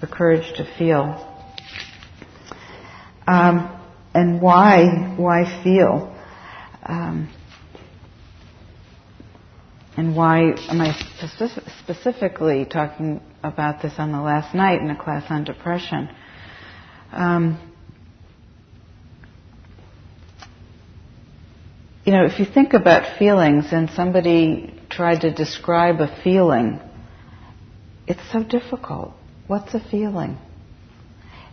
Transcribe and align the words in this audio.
the 0.00 0.06
courage 0.06 0.56
to 0.56 0.64
feel. 0.78 1.24
Um, 3.26 3.74
and 4.14 4.40
why, 4.40 5.14
why 5.16 5.62
feel? 5.62 6.14
Um, 6.84 7.28
and 9.96 10.14
why 10.16 10.52
am 10.68 10.80
I 10.80 10.92
specific, 11.16 11.64
specifically 11.82 12.64
talking 12.64 13.20
about 13.42 13.82
this 13.82 13.94
on 13.98 14.12
the 14.12 14.20
last 14.20 14.54
night 14.54 14.80
in 14.80 14.90
a 14.90 14.96
class 14.96 15.24
on 15.28 15.44
depression? 15.44 16.08
Um, 17.12 17.58
you 22.04 22.12
know, 22.12 22.24
if 22.24 22.38
you 22.38 22.46
think 22.46 22.72
about 22.72 23.18
feelings 23.18 23.66
and 23.72 23.90
somebody 23.90 24.72
tried 24.88 25.22
to 25.22 25.34
describe 25.34 26.00
a 26.00 26.22
feeling, 26.22 26.80
it's 28.06 28.22
so 28.32 28.42
difficult. 28.42 29.12
What's 29.48 29.72
a 29.74 29.80
feeling? 29.80 30.36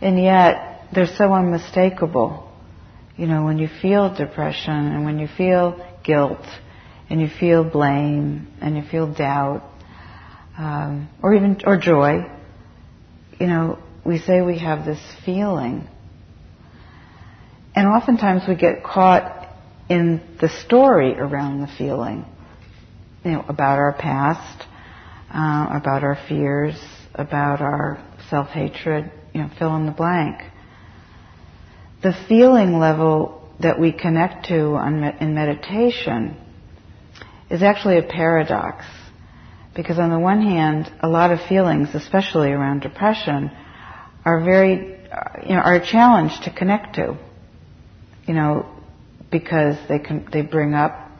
And 0.02 0.22
yet, 0.22 0.84
they're 0.94 1.06
so 1.06 1.32
unmistakable. 1.32 2.46
You 3.16 3.26
know, 3.26 3.44
when 3.44 3.56
you 3.56 3.68
feel 3.80 4.14
depression 4.14 4.74
and 4.74 5.06
when 5.06 5.18
you 5.18 5.28
feel 5.34 5.82
guilt 6.04 6.44
and 7.08 7.20
you 7.20 7.28
feel 7.40 7.64
blame 7.64 8.48
and 8.60 8.76
you 8.76 8.82
feel 8.82 9.12
doubt, 9.12 9.62
um, 10.58 11.08
or 11.22 11.34
even 11.34 11.62
or 11.64 11.78
joy, 11.78 12.30
you 13.40 13.46
know, 13.46 13.78
we 14.04 14.18
say 14.18 14.42
we 14.42 14.58
have 14.58 14.84
this 14.84 15.00
feeling, 15.24 15.88
and 17.74 17.88
oftentimes 17.88 18.42
we 18.46 18.56
get 18.56 18.84
caught 18.84 19.48
in 19.88 20.20
the 20.40 20.48
story 20.66 21.14
around 21.14 21.60
the 21.62 21.68
feeling, 21.78 22.26
you 23.24 23.32
know, 23.32 23.44
about 23.48 23.78
our 23.78 23.94
past, 23.94 24.66
uh, 25.30 25.68
about 25.70 26.04
our 26.04 26.18
fears, 26.28 26.76
about 27.16 27.60
our 27.60 27.98
self-hatred, 28.28 29.10
you 29.32 29.40
know, 29.40 29.50
fill 29.58 29.74
in 29.76 29.86
the 29.86 29.92
blank. 29.92 30.42
The 32.02 32.12
feeling 32.28 32.78
level 32.78 33.50
that 33.60 33.80
we 33.80 33.92
connect 33.92 34.46
to 34.46 34.76
in 34.76 35.34
meditation 35.34 36.36
is 37.50 37.62
actually 37.62 37.98
a 37.98 38.02
paradox. 38.02 38.84
Because 39.74 39.98
on 39.98 40.10
the 40.10 40.18
one 40.18 40.42
hand, 40.42 40.90
a 41.00 41.08
lot 41.08 41.32
of 41.32 41.40
feelings, 41.48 41.88
especially 41.94 42.50
around 42.50 42.80
depression, 42.80 43.50
are 44.24 44.44
very, 44.44 44.98
you 45.42 45.54
know, 45.54 45.60
are 45.60 45.74
a 45.74 45.86
challenge 45.86 46.32
to 46.44 46.52
connect 46.52 46.96
to. 46.96 47.18
You 48.26 48.34
know, 48.34 48.66
because 49.30 49.76
they 49.88 49.98
can, 49.98 50.28
they 50.32 50.42
bring 50.42 50.74
up 50.74 51.10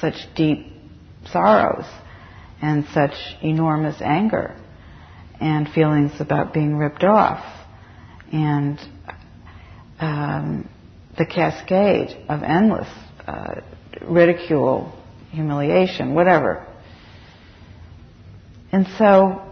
such 0.00 0.14
deep 0.34 0.66
sorrows 1.30 1.86
and 2.62 2.86
such 2.92 3.14
enormous 3.42 4.00
anger 4.00 4.56
and 5.40 5.68
feelings 5.68 6.12
about 6.20 6.52
being 6.52 6.76
ripped 6.76 7.04
off 7.04 7.44
and 8.32 8.78
um, 10.00 10.68
the 11.16 11.26
cascade 11.26 12.16
of 12.28 12.42
endless 12.42 12.88
uh, 13.26 13.60
ridicule, 14.02 14.92
humiliation, 15.30 16.14
whatever. 16.14 16.66
And 18.72 18.86
so 18.98 19.42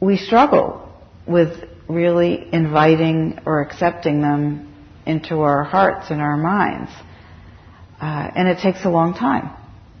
we 0.00 0.16
struggle 0.16 0.88
with 1.26 1.68
really 1.88 2.48
inviting 2.52 3.38
or 3.46 3.62
accepting 3.62 4.20
them 4.20 4.72
into 5.06 5.40
our 5.40 5.64
hearts 5.64 6.10
and 6.10 6.20
our 6.20 6.36
minds. 6.36 6.90
Uh, 8.00 8.30
and 8.34 8.48
it 8.48 8.58
takes 8.58 8.84
a 8.84 8.90
long 8.90 9.14
time, 9.14 9.50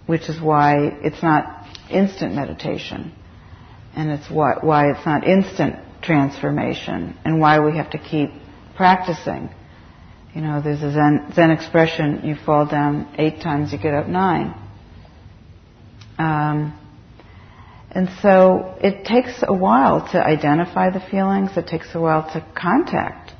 which 0.06 0.28
is 0.28 0.40
why 0.40 0.98
it's 1.02 1.22
not 1.22 1.66
instant 1.90 2.34
meditation. 2.34 3.12
And 3.94 4.10
it's 4.10 4.30
why, 4.30 4.54
why 4.60 4.90
it's 4.90 5.04
not 5.04 5.26
instant 5.26 5.76
transformation 6.02 7.16
and 7.24 7.40
why 7.40 7.60
we 7.60 7.76
have 7.76 7.90
to 7.90 7.98
keep 7.98 8.30
practicing. 8.76 9.50
You 10.34 10.40
know, 10.40 10.62
there's 10.62 10.82
a 10.82 10.92
Zen, 10.92 11.32
Zen 11.34 11.50
expression, 11.50 12.22
you 12.24 12.36
fall 12.36 12.66
down 12.66 13.14
eight 13.18 13.40
times, 13.42 13.72
you 13.72 13.78
get 13.78 13.94
up 13.94 14.08
nine. 14.08 14.54
Um, 16.18 16.78
and 17.90 18.08
so 18.22 18.74
it 18.80 19.04
takes 19.04 19.42
a 19.42 19.52
while 19.52 20.08
to 20.12 20.18
identify 20.18 20.90
the 20.90 21.00
feelings, 21.00 21.50
it 21.56 21.66
takes 21.66 21.94
a 21.94 22.00
while 22.00 22.22
to 22.32 22.46
contact. 22.54 23.32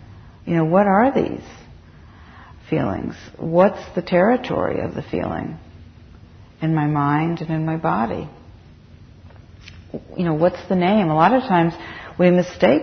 You 0.45 0.57
know, 0.57 0.65
what 0.65 0.87
are 0.87 1.12
these 1.15 1.45
feelings? 2.69 3.15
What's 3.39 3.83
the 3.95 4.03
territory 4.03 4.81
of 4.81 4.95
the 4.95 5.03
feeling 5.03 5.59
in 6.61 6.75
my 6.75 6.87
mind 6.87 7.41
and 7.41 7.51
in 7.51 7.65
my 7.65 7.79
body? 7.79 8.29
You 10.17 10.25
know, 10.25 10.35
what's 10.35 10.67
the 10.69 10.77
name? 10.77 11.09
A 11.09 11.15
lot 11.15 11.35
of 11.35 11.43
times 11.43 11.75
we 12.19 12.31
mistake, 12.31 12.83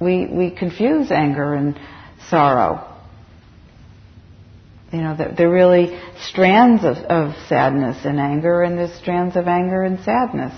we, 0.00 0.26
we 0.26 0.50
confuse 0.50 1.10
anger 1.10 1.54
and 1.54 1.78
sorrow. 2.28 2.92
You 4.92 5.00
know, 5.00 5.34
they're 5.36 5.50
really 5.50 5.98
strands 6.20 6.84
of, 6.84 6.96
of 6.96 7.34
sadness 7.48 8.04
and 8.04 8.20
anger, 8.20 8.62
and 8.62 8.78
there's 8.78 8.94
strands 8.94 9.36
of 9.36 9.48
anger 9.48 9.82
and 9.82 9.98
sadness. 10.00 10.54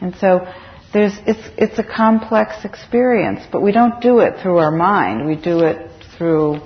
And 0.00 0.14
so 0.16 0.46
there's, 0.92 1.12
it's, 1.26 1.48
it's 1.56 1.78
a 1.78 1.82
complex 1.82 2.64
experience, 2.64 3.40
but 3.50 3.60
we 3.60 3.72
don't 3.72 4.00
do 4.00 4.20
it 4.20 4.40
through 4.40 4.58
our 4.58 4.70
mind. 4.70 5.26
We 5.26 5.36
do 5.36 5.60
it 5.60 5.90
through 6.16 6.60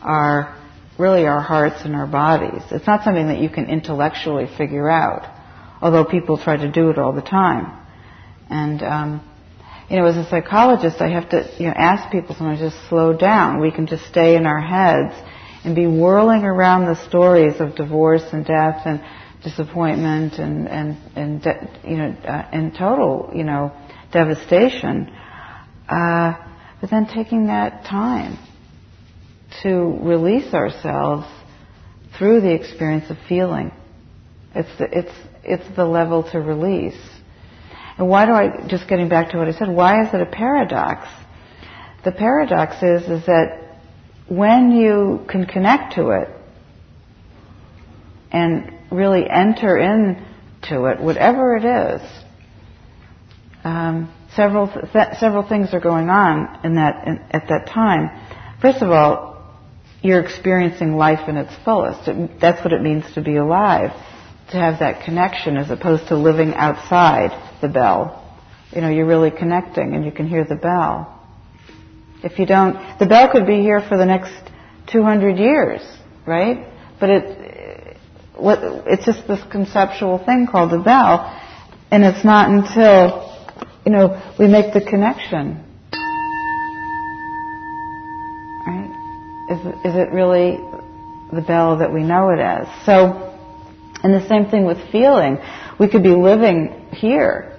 our, 0.00 0.56
really 0.98 1.26
our 1.26 1.40
hearts 1.40 1.84
and 1.84 1.96
our 1.96 2.06
bodies. 2.06 2.62
It's 2.70 2.86
not 2.86 3.04
something 3.04 3.28
that 3.28 3.38
you 3.38 3.48
can 3.48 3.66
intellectually 3.66 4.46
figure 4.56 4.88
out, 4.88 5.26
although 5.80 6.04
people 6.04 6.38
try 6.38 6.56
to 6.56 6.70
do 6.70 6.90
it 6.90 6.98
all 6.98 7.12
the 7.12 7.22
time. 7.22 7.76
And, 8.48 8.82
um, 8.82 9.28
you 9.88 9.96
know, 9.96 10.06
as 10.06 10.16
a 10.16 10.28
psychologist, 10.28 11.00
I 11.00 11.08
have 11.08 11.30
to, 11.30 11.50
you 11.58 11.66
know, 11.66 11.74
ask 11.76 12.10
people 12.12 12.34
sometimes 12.34 12.60
just 12.60 12.88
slow 12.88 13.16
down. 13.16 13.60
We 13.60 13.70
can 13.70 13.86
just 13.86 14.06
stay 14.06 14.36
in 14.36 14.46
our 14.46 14.60
heads 14.60 15.14
and 15.64 15.74
be 15.74 15.86
whirling 15.86 16.44
around 16.44 16.86
the 16.86 16.96
stories 17.08 17.60
of 17.60 17.74
divorce 17.76 18.24
and 18.32 18.44
death 18.44 18.82
and 18.86 19.02
disappointment 19.42 20.34
and 20.34 20.68
and 20.68 20.96
and 21.16 21.42
de- 21.42 21.80
you 21.84 21.96
know 21.96 22.14
uh, 22.24 22.48
and 22.52 22.74
total 22.74 23.30
you 23.34 23.44
know 23.44 23.72
devastation. 24.12 25.12
Uh, 25.88 26.34
but 26.80 26.90
then 26.90 27.06
taking 27.06 27.46
that 27.46 27.84
time 27.84 28.38
to 29.62 29.98
release 30.02 30.54
ourselves 30.54 31.26
through 32.16 32.40
the 32.40 32.52
experience 32.52 33.10
of 33.10 33.18
feeling. 33.28 33.72
It's 34.54 34.78
the, 34.78 34.98
it's 34.98 35.12
it's 35.44 35.76
the 35.76 35.84
level 35.84 36.24
to 36.32 36.40
release. 36.40 37.00
And 37.98 38.08
why 38.08 38.26
do 38.26 38.32
I 38.32 38.66
just 38.66 38.88
getting 38.88 39.08
back 39.08 39.30
to 39.30 39.38
what 39.38 39.48
I 39.48 39.52
said? 39.52 39.68
Why 39.68 40.02
is 40.06 40.14
it 40.14 40.20
a 40.20 40.26
paradox? 40.26 41.08
The 42.04 42.12
paradox 42.12 42.76
is 42.82 43.02
is 43.02 43.26
that 43.26 43.78
when 44.28 44.72
you 44.72 45.24
can 45.28 45.44
connect 45.46 45.94
to 45.94 46.10
it 46.10 46.28
and 48.32 48.72
really 48.90 49.28
enter 49.28 49.76
into 49.76 50.84
it, 50.86 51.00
whatever 51.00 51.56
it 51.56 51.64
is, 51.64 52.08
um, 53.64 54.12
several 54.34 54.68
th- 54.68 55.18
several 55.18 55.46
things 55.46 55.74
are 55.74 55.80
going 55.80 56.08
on 56.08 56.60
in 56.64 56.76
that 56.76 57.06
in, 57.06 57.18
at 57.30 57.48
that 57.48 57.66
time. 57.66 58.10
First 58.60 58.82
of 58.82 58.90
all, 58.90 59.30
you're 60.02 60.20
experiencing 60.20 60.96
life 60.96 61.28
in 61.28 61.36
its 61.36 61.52
fullest. 61.64 62.08
It, 62.08 62.40
that's 62.40 62.64
what 62.64 62.72
it 62.72 62.82
means 62.82 63.04
to 63.14 63.20
be 63.22 63.36
alive, 63.36 63.90
to 64.50 64.56
have 64.56 64.80
that 64.80 65.04
connection, 65.04 65.56
as 65.56 65.70
opposed 65.70 66.08
to 66.08 66.16
living 66.16 66.54
outside 66.54 67.30
the 67.60 67.68
bell. 67.68 68.16
You 68.72 68.80
know, 68.80 68.90
you're 68.90 69.06
really 69.06 69.30
connecting, 69.30 69.94
and 69.94 70.04
you 70.04 70.12
can 70.12 70.28
hear 70.28 70.44
the 70.44 70.56
bell. 70.56 71.16
If 72.22 72.38
you 72.38 72.46
don't, 72.46 72.98
the 72.98 73.06
bell 73.06 73.30
could 73.30 73.46
be 73.46 73.60
here 73.60 73.80
for 73.80 73.96
the 73.96 74.04
next 74.04 74.32
200 74.92 75.38
years, 75.38 75.80
right? 76.26 76.66
But 76.98 77.10
it, 77.10 77.96
what, 78.36 78.58
it's 78.86 79.04
just 79.04 79.26
this 79.26 79.40
conceptual 79.50 80.18
thing 80.24 80.46
called 80.50 80.70
the 80.70 80.78
bell, 80.78 81.40
and 81.90 82.04
it's 82.04 82.24
not 82.24 82.50
until, 82.50 83.36
you 83.84 83.92
know, 83.92 84.34
we 84.38 84.46
make 84.48 84.72
the 84.72 84.80
connection, 84.80 85.64
right? 88.66 89.48
Is, 89.50 89.92
is 89.92 89.96
it 89.96 90.12
really 90.12 90.58
the 91.32 91.42
bell 91.42 91.78
that 91.78 91.92
we 91.92 92.02
know 92.02 92.30
it 92.30 92.40
as? 92.40 92.66
So, 92.84 93.29
and 94.02 94.14
the 94.14 94.26
same 94.28 94.46
thing 94.46 94.64
with 94.64 94.78
feeling. 94.90 95.38
We 95.78 95.88
could 95.88 96.02
be 96.02 96.14
living 96.14 96.88
here 96.92 97.58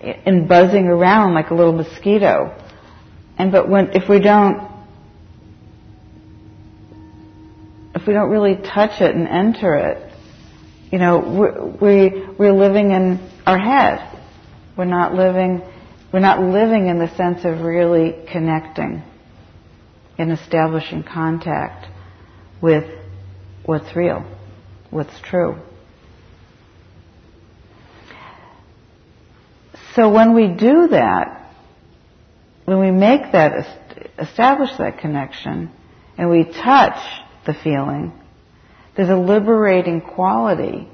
and 0.00 0.48
buzzing 0.48 0.86
around 0.86 1.34
like 1.34 1.50
a 1.50 1.54
little 1.54 1.74
mosquito 1.74 2.56
and 3.40 3.52
but 3.52 3.70
when 3.70 3.92
if 3.96 4.06
we 4.06 4.20
don't 4.20 4.70
if 7.94 8.06
we 8.06 8.12
don't 8.12 8.28
really 8.28 8.56
touch 8.56 9.00
it 9.00 9.14
and 9.14 9.26
enter 9.26 9.74
it, 9.76 10.12
you 10.92 10.98
know, 10.98 11.78
we 11.80 12.26
we're 12.38 12.52
living 12.52 12.90
in 12.90 13.30
our 13.46 13.58
head. 13.58 14.18
We're 14.76 14.84
not 14.84 15.14
living 15.14 15.62
we're 16.12 16.20
not 16.20 16.42
living 16.42 16.88
in 16.88 16.98
the 16.98 17.08
sense 17.16 17.46
of 17.46 17.62
really 17.62 18.14
connecting 18.30 19.02
and 20.18 20.32
establishing 20.32 21.02
contact 21.02 21.86
with 22.60 22.84
what's 23.64 23.96
real, 23.96 24.22
what's 24.90 25.18
true. 25.20 25.56
So 29.94 30.10
when 30.10 30.34
we 30.34 30.48
do 30.48 30.88
that, 30.88 31.52
when 32.64 32.78
we 32.78 32.90
make 32.90 33.32
that, 33.32 33.52
establish 34.18 34.70
that 34.78 34.98
connection, 34.98 35.70
and 36.16 36.30
we 36.30 36.44
touch 36.44 36.98
the 37.46 37.54
feeling, 37.54 38.12
there's 38.96 39.08
a 39.08 39.16
liberating 39.16 40.00
quality 40.00 40.88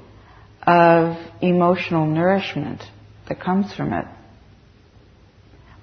of 0.65 1.17
emotional 1.41 2.05
nourishment 2.05 2.81
that 3.27 3.39
comes 3.39 3.73
from 3.73 3.93
it. 3.93 4.05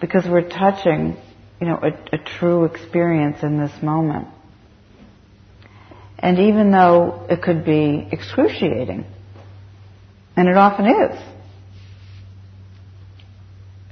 Because 0.00 0.24
we're 0.26 0.48
touching, 0.48 1.16
you 1.60 1.66
know, 1.66 1.78
a, 1.82 2.16
a 2.16 2.18
true 2.18 2.64
experience 2.64 3.42
in 3.42 3.58
this 3.58 3.82
moment. 3.82 4.28
And 6.24 6.38
even 6.38 6.70
though 6.70 7.26
it 7.28 7.42
could 7.42 7.66
be 7.66 8.08
excruciating, 8.10 9.04
and 10.34 10.48
it 10.48 10.56
often 10.56 10.86
is, 10.86 11.18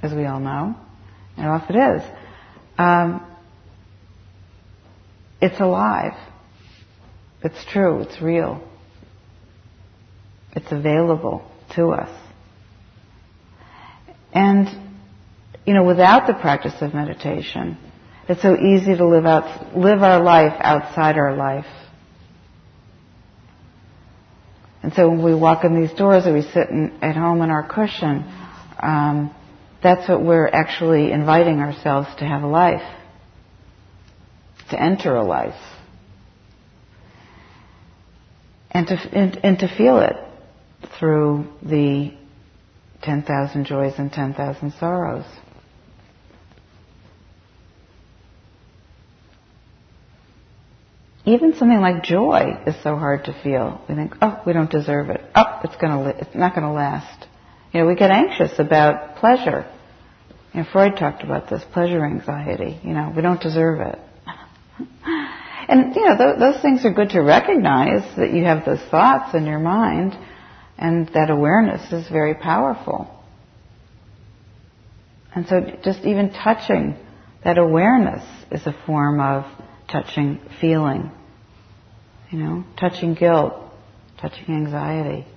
as 0.01 0.13
we 0.13 0.25
all 0.25 0.39
know, 0.39 0.75
it 1.37 1.45
often 1.45 1.75
is, 1.75 2.01
um, 2.79 3.23
it's 5.41 5.59
alive. 5.59 6.13
It's 7.43 7.63
true. 7.71 8.01
It's 8.01 8.19
real. 8.19 8.67
It's 10.55 10.71
available 10.71 11.47
to 11.75 11.89
us. 11.89 12.09
And, 14.33 14.67
you 15.67 15.75
know, 15.75 15.83
without 15.83 16.25
the 16.25 16.33
practice 16.33 16.73
of 16.81 16.95
meditation, 16.95 17.77
it's 18.27 18.41
so 18.41 18.57
easy 18.57 18.97
to 18.97 19.05
live 19.05 19.27
out, 19.27 19.77
live 19.77 20.01
our 20.01 20.23
life 20.23 20.53
outside 20.59 21.19
our 21.19 21.35
life. 21.35 21.67
And 24.83 24.93
so 24.93 25.09
when 25.09 25.23
we 25.23 25.33
walk 25.33 25.63
in 25.63 25.79
these 25.79 25.93
doors 25.97 26.27
or 26.27 26.33
we 26.33 26.41
sit 26.41 26.69
in, 26.69 26.99
at 27.01 27.15
home 27.15 27.41
in 27.41 27.49
our 27.49 27.65
cushion, 27.65 28.25
um, 28.81 29.33
that's 29.81 30.07
what 30.09 30.21
we're 30.21 30.47
actually 30.47 31.11
inviting 31.11 31.59
ourselves 31.59 32.09
to 32.19 32.25
have 32.25 32.43
a 32.43 32.47
life, 32.47 32.83
to 34.71 34.81
enter 34.81 35.15
a 35.15 35.23
life, 35.23 35.59
and 38.71 38.87
to, 38.87 38.95
and, 39.13 39.39
and 39.43 39.59
to 39.59 39.67
feel 39.69 39.99
it 39.99 40.15
through 40.99 41.47
the 41.61 42.13
10,000 43.03 43.65
joys 43.65 43.93
and 43.97 44.11
10,000 44.11 44.73
sorrows. 44.79 45.25
Even 51.25 51.55
something 51.55 51.79
like 51.79 52.03
joy 52.03 52.59
is 52.67 52.75
so 52.83 52.97
hard 52.97 53.25
to 53.25 53.33
feel. 53.43 53.81
We 53.87 53.95
think, 53.95 54.15
oh, 54.21 54.41
we 54.45 54.51
don't 54.51 54.69
deserve 54.69 55.09
it. 55.09 55.21
Oh, 55.33 55.59
it's 55.63 55.75
gonna, 55.77 56.09
it's 56.09 56.35
not 56.35 56.53
gonna 56.53 56.73
last. 56.73 57.27
You 57.71 57.81
know, 57.81 57.87
we 57.87 57.95
get 57.95 58.11
anxious 58.11 58.59
about 58.59 59.17
pleasure. 59.17 59.65
You 60.53 60.61
know, 60.61 60.67
Freud 60.71 60.97
talked 60.97 61.23
about 61.23 61.49
this, 61.49 61.63
pleasure 61.71 62.05
anxiety. 62.05 62.79
You 62.83 62.93
know, 62.93 63.13
we 63.15 63.21
don't 63.21 63.41
deserve 63.41 63.79
it. 63.79 63.99
and, 65.67 65.95
you 65.95 66.05
know, 66.05 66.17
th- 66.17 66.39
those 66.39 66.61
things 66.61 66.83
are 66.85 66.93
good 66.93 67.11
to 67.11 67.21
recognize 67.21 68.03
that 68.17 68.33
you 68.33 68.43
have 68.43 68.65
those 68.65 68.81
thoughts 68.91 69.33
in 69.33 69.45
your 69.45 69.59
mind, 69.59 70.17
and 70.77 71.07
that 71.13 71.29
awareness 71.29 71.91
is 71.93 72.07
very 72.09 72.35
powerful. 72.35 73.09
And 75.33 75.47
so 75.47 75.61
just 75.83 76.01
even 76.01 76.31
touching 76.31 76.97
that 77.43 77.57
awareness 77.57 78.23
is 78.51 78.67
a 78.67 78.75
form 78.85 79.19
of 79.19 79.45
touching 79.93 80.39
feeling. 80.59 81.11
You 82.31 82.39
know, 82.39 82.63
touching 82.79 83.13
guilt, 83.13 83.53
touching 84.19 84.47
anxiety. 84.47 85.27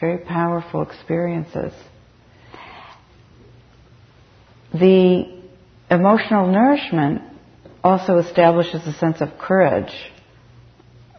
Very 0.00 0.18
powerful 0.18 0.82
experiences. 0.82 1.72
The 4.72 5.42
emotional 5.90 6.50
nourishment 6.50 7.22
also 7.84 8.16
establishes 8.18 8.86
a 8.86 8.94
sense 8.94 9.20
of 9.20 9.38
courage. 9.38 9.92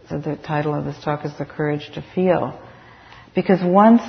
So 0.10 0.20
the 0.20 0.36
title 0.36 0.74
of 0.74 0.86
this 0.86 1.02
talk 1.04 1.24
is 1.24 1.32
The 1.38 1.46
Courage 1.46 1.90
to 1.94 2.04
Feel. 2.16 2.60
Because 3.36 3.60
once 3.64 4.02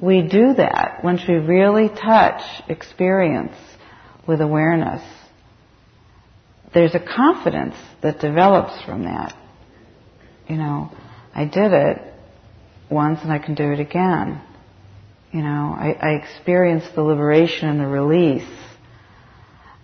we 0.00 0.22
do 0.22 0.54
that, 0.54 1.00
once 1.02 1.22
we 1.28 1.34
really 1.34 1.88
touch 1.88 2.42
experience 2.68 3.56
with 4.26 4.40
awareness, 4.40 5.02
there's 6.74 6.94
a 6.94 7.00
confidence 7.00 7.76
that 8.02 8.20
develops 8.20 8.82
from 8.84 9.04
that. 9.04 9.34
You 10.48 10.56
know, 10.56 10.90
I 11.34 11.44
did 11.44 11.72
it 11.72 12.02
once 12.90 13.20
and 13.22 13.32
I 13.32 13.38
can 13.38 13.54
do 13.54 13.72
it 13.72 13.80
again. 13.80 14.42
You 15.32 15.42
know, 15.42 15.74
I, 15.76 15.96
I 16.00 16.10
experienced 16.22 16.94
the 16.94 17.02
liberation 17.02 17.68
and 17.68 17.80
the 17.80 17.86
release 17.86 18.48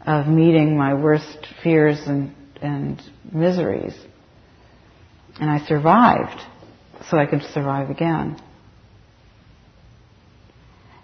of 0.06 0.26
meeting 0.26 0.76
my 0.76 0.94
worst 0.94 1.46
fears 1.62 1.98
and, 2.06 2.34
and 2.60 3.02
miseries. 3.32 3.94
And 5.40 5.48
I 5.48 5.64
survived, 5.66 6.40
so 7.08 7.16
I 7.16 7.26
can 7.26 7.40
survive 7.52 7.90
again. 7.90 8.40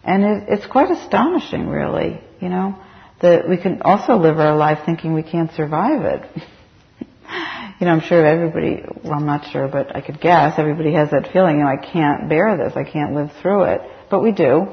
And 0.04 0.24
it, 0.24 0.44
it's 0.48 0.66
quite 0.66 0.90
astonishing, 0.90 1.68
really, 1.68 2.20
you 2.40 2.48
know, 2.48 2.78
that 3.22 3.48
we 3.48 3.56
can 3.56 3.82
also 3.82 4.16
live 4.16 4.38
our 4.38 4.56
life 4.56 4.80
thinking 4.84 5.14
we 5.14 5.22
can't 5.22 5.50
survive 5.52 6.02
it. 6.02 6.22
you 7.80 7.86
know, 7.86 7.92
I'm 7.92 8.00
sure 8.00 8.24
everybody, 8.24 8.84
well, 9.02 9.14
I'm 9.14 9.26
not 9.26 9.50
sure, 9.50 9.68
but 9.68 9.94
I 9.94 10.00
could 10.00 10.20
guess 10.20 10.58
everybody 10.58 10.92
has 10.92 11.10
that 11.10 11.30
feeling, 11.32 11.58
you 11.58 11.64
know, 11.64 11.68
I 11.68 11.76
can't 11.76 12.28
bear 12.28 12.56
this, 12.56 12.74
I 12.76 12.84
can't 12.84 13.14
live 13.14 13.30
through 13.40 13.64
it. 13.64 13.80
But 14.10 14.22
we 14.22 14.32
do. 14.32 14.68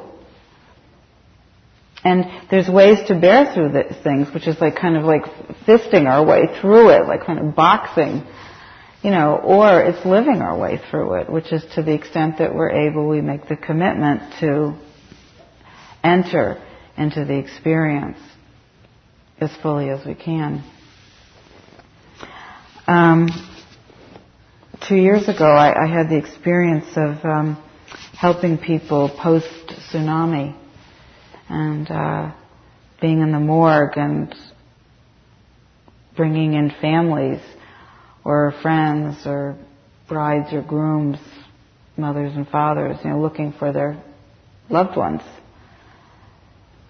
And 2.03 2.49
there's 2.51 2.67
ways 2.67 2.99
to 3.07 3.19
bear 3.19 3.53
through 3.53 3.71
these 3.71 3.97
things, 4.03 4.33
which 4.33 4.45
is 4.45 4.59
like 4.59 4.75
kind 4.75 4.97
of 4.97 5.03
like 5.03 5.23
fisting 5.65 6.05
our 6.05 6.25
way 6.25 6.47
through 6.59 6.89
it, 6.89 7.07
like 7.07 7.25
kind 7.25 7.39
of 7.39 7.55
boxing, 7.55 8.25
you 9.01 9.11
know, 9.11 9.37
or 9.37 9.81
it's 9.81 10.05
living 10.05 10.41
our 10.41 10.57
way 10.57 10.81
through 10.89 11.21
it, 11.21 11.29
which 11.29 11.53
is 11.53 11.63
to 11.75 11.81
the 11.81 11.93
extent 11.93 12.39
that 12.39 12.53
we're 12.53 12.71
able, 12.71 13.07
we 13.07 13.21
make 13.21 13.47
the 13.47 13.55
commitment 13.55 14.21
to 14.41 14.75
enter 16.03 16.61
into 16.97 17.23
the 17.23 17.37
experience 17.37 18.19
as 19.39 19.51
fully 19.61 19.89
as 19.89 20.05
we 20.05 20.15
can. 20.15 20.63
Um, 22.87 23.29
two 24.87 24.95
years 24.95 25.27
ago, 25.29 25.45
I, 25.45 25.85
I, 25.85 25.87
had 25.87 26.09
the 26.09 26.17
experience 26.17 26.87
of 26.97 27.23
um, 27.23 27.63
helping 28.17 28.57
people 28.57 29.09
post 29.09 29.47
tsunami 29.91 30.55
and 31.49 31.89
uh, 31.89 32.33
being 33.01 33.21
in 33.21 33.31
the 33.31 33.39
morgue 33.39 33.97
and 33.97 34.35
bringing 36.15 36.53
in 36.53 36.71
families 36.81 37.41
or 38.25 38.53
friends 38.61 39.25
or 39.25 39.57
brides 40.07 40.53
or 40.53 40.61
grooms, 40.61 41.17
mothers 41.97 42.35
and 42.35 42.47
fathers, 42.47 42.97
you 43.03 43.09
know, 43.09 43.21
looking 43.21 43.53
for 43.53 43.71
their 43.71 44.01
loved 44.69 44.97
ones. 44.97 45.21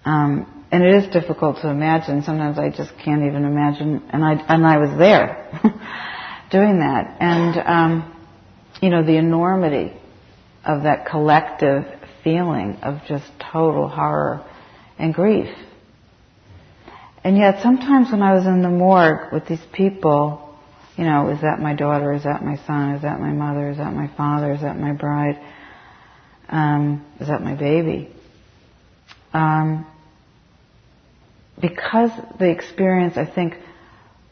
Um, 0.04 0.63
and 0.74 0.82
it 0.82 1.04
is 1.04 1.12
difficult 1.12 1.58
to 1.58 1.70
imagine. 1.70 2.24
Sometimes 2.24 2.58
I 2.58 2.68
just 2.68 2.90
can't 3.04 3.22
even 3.22 3.44
imagine. 3.44 4.02
And 4.10 4.24
I 4.24 4.32
and 4.32 4.66
I 4.66 4.78
was 4.78 4.98
there 4.98 5.48
doing 6.50 6.80
that. 6.80 7.16
And 7.20 7.56
um, 7.58 8.26
you 8.82 8.90
know 8.90 9.04
the 9.04 9.16
enormity 9.16 9.92
of 10.64 10.82
that 10.82 11.06
collective 11.06 11.84
feeling 12.24 12.78
of 12.82 12.98
just 13.06 13.24
total 13.52 13.86
horror 13.86 14.44
and 14.98 15.14
grief. 15.14 15.46
And 17.22 17.36
yet 17.36 17.62
sometimes 17.62 18.10
when 18.10 18.20
I 18.20 18.34
was 18.34 18.44
in 18.44 18.62
the 18.62 18.68
morgue 18.68 19.32
with 19.32 19.46
these 19.46 19.64
people, 19.72 20.58
you 20.96 21.04
know, 21.04 21.30
is 21.30 21.40
that 21.42 21.60
my 21.60 21.76
daughter? 21.76 22.12
Is 22.14 22.24
that 22.24 22.42
my 22.42 22.56
son? 22.66 22.96
Is 22.96 23.02
that 23.02 23.20
my 23.20 23.30
mother? 23.30 23.70
Is 23.70 23.76
that 23.76 23.94
my 23.94 24.10
father? 24.16 24.52
Is 24.52 24.62
that 24.62 24.76
my 24.76 24.90
bride? 24.90 25.40
Um, 26.48 27.06
is 27.20 27.28
that 27.28 27.42
my 27.42 27.54
baby? 27.54 28.10
Um, 29.32 29.86
because 31.60 32.10
the 32.38 32.50
experience, 32.50 33.16
I 33.16 33.26
think, 33.26 33.54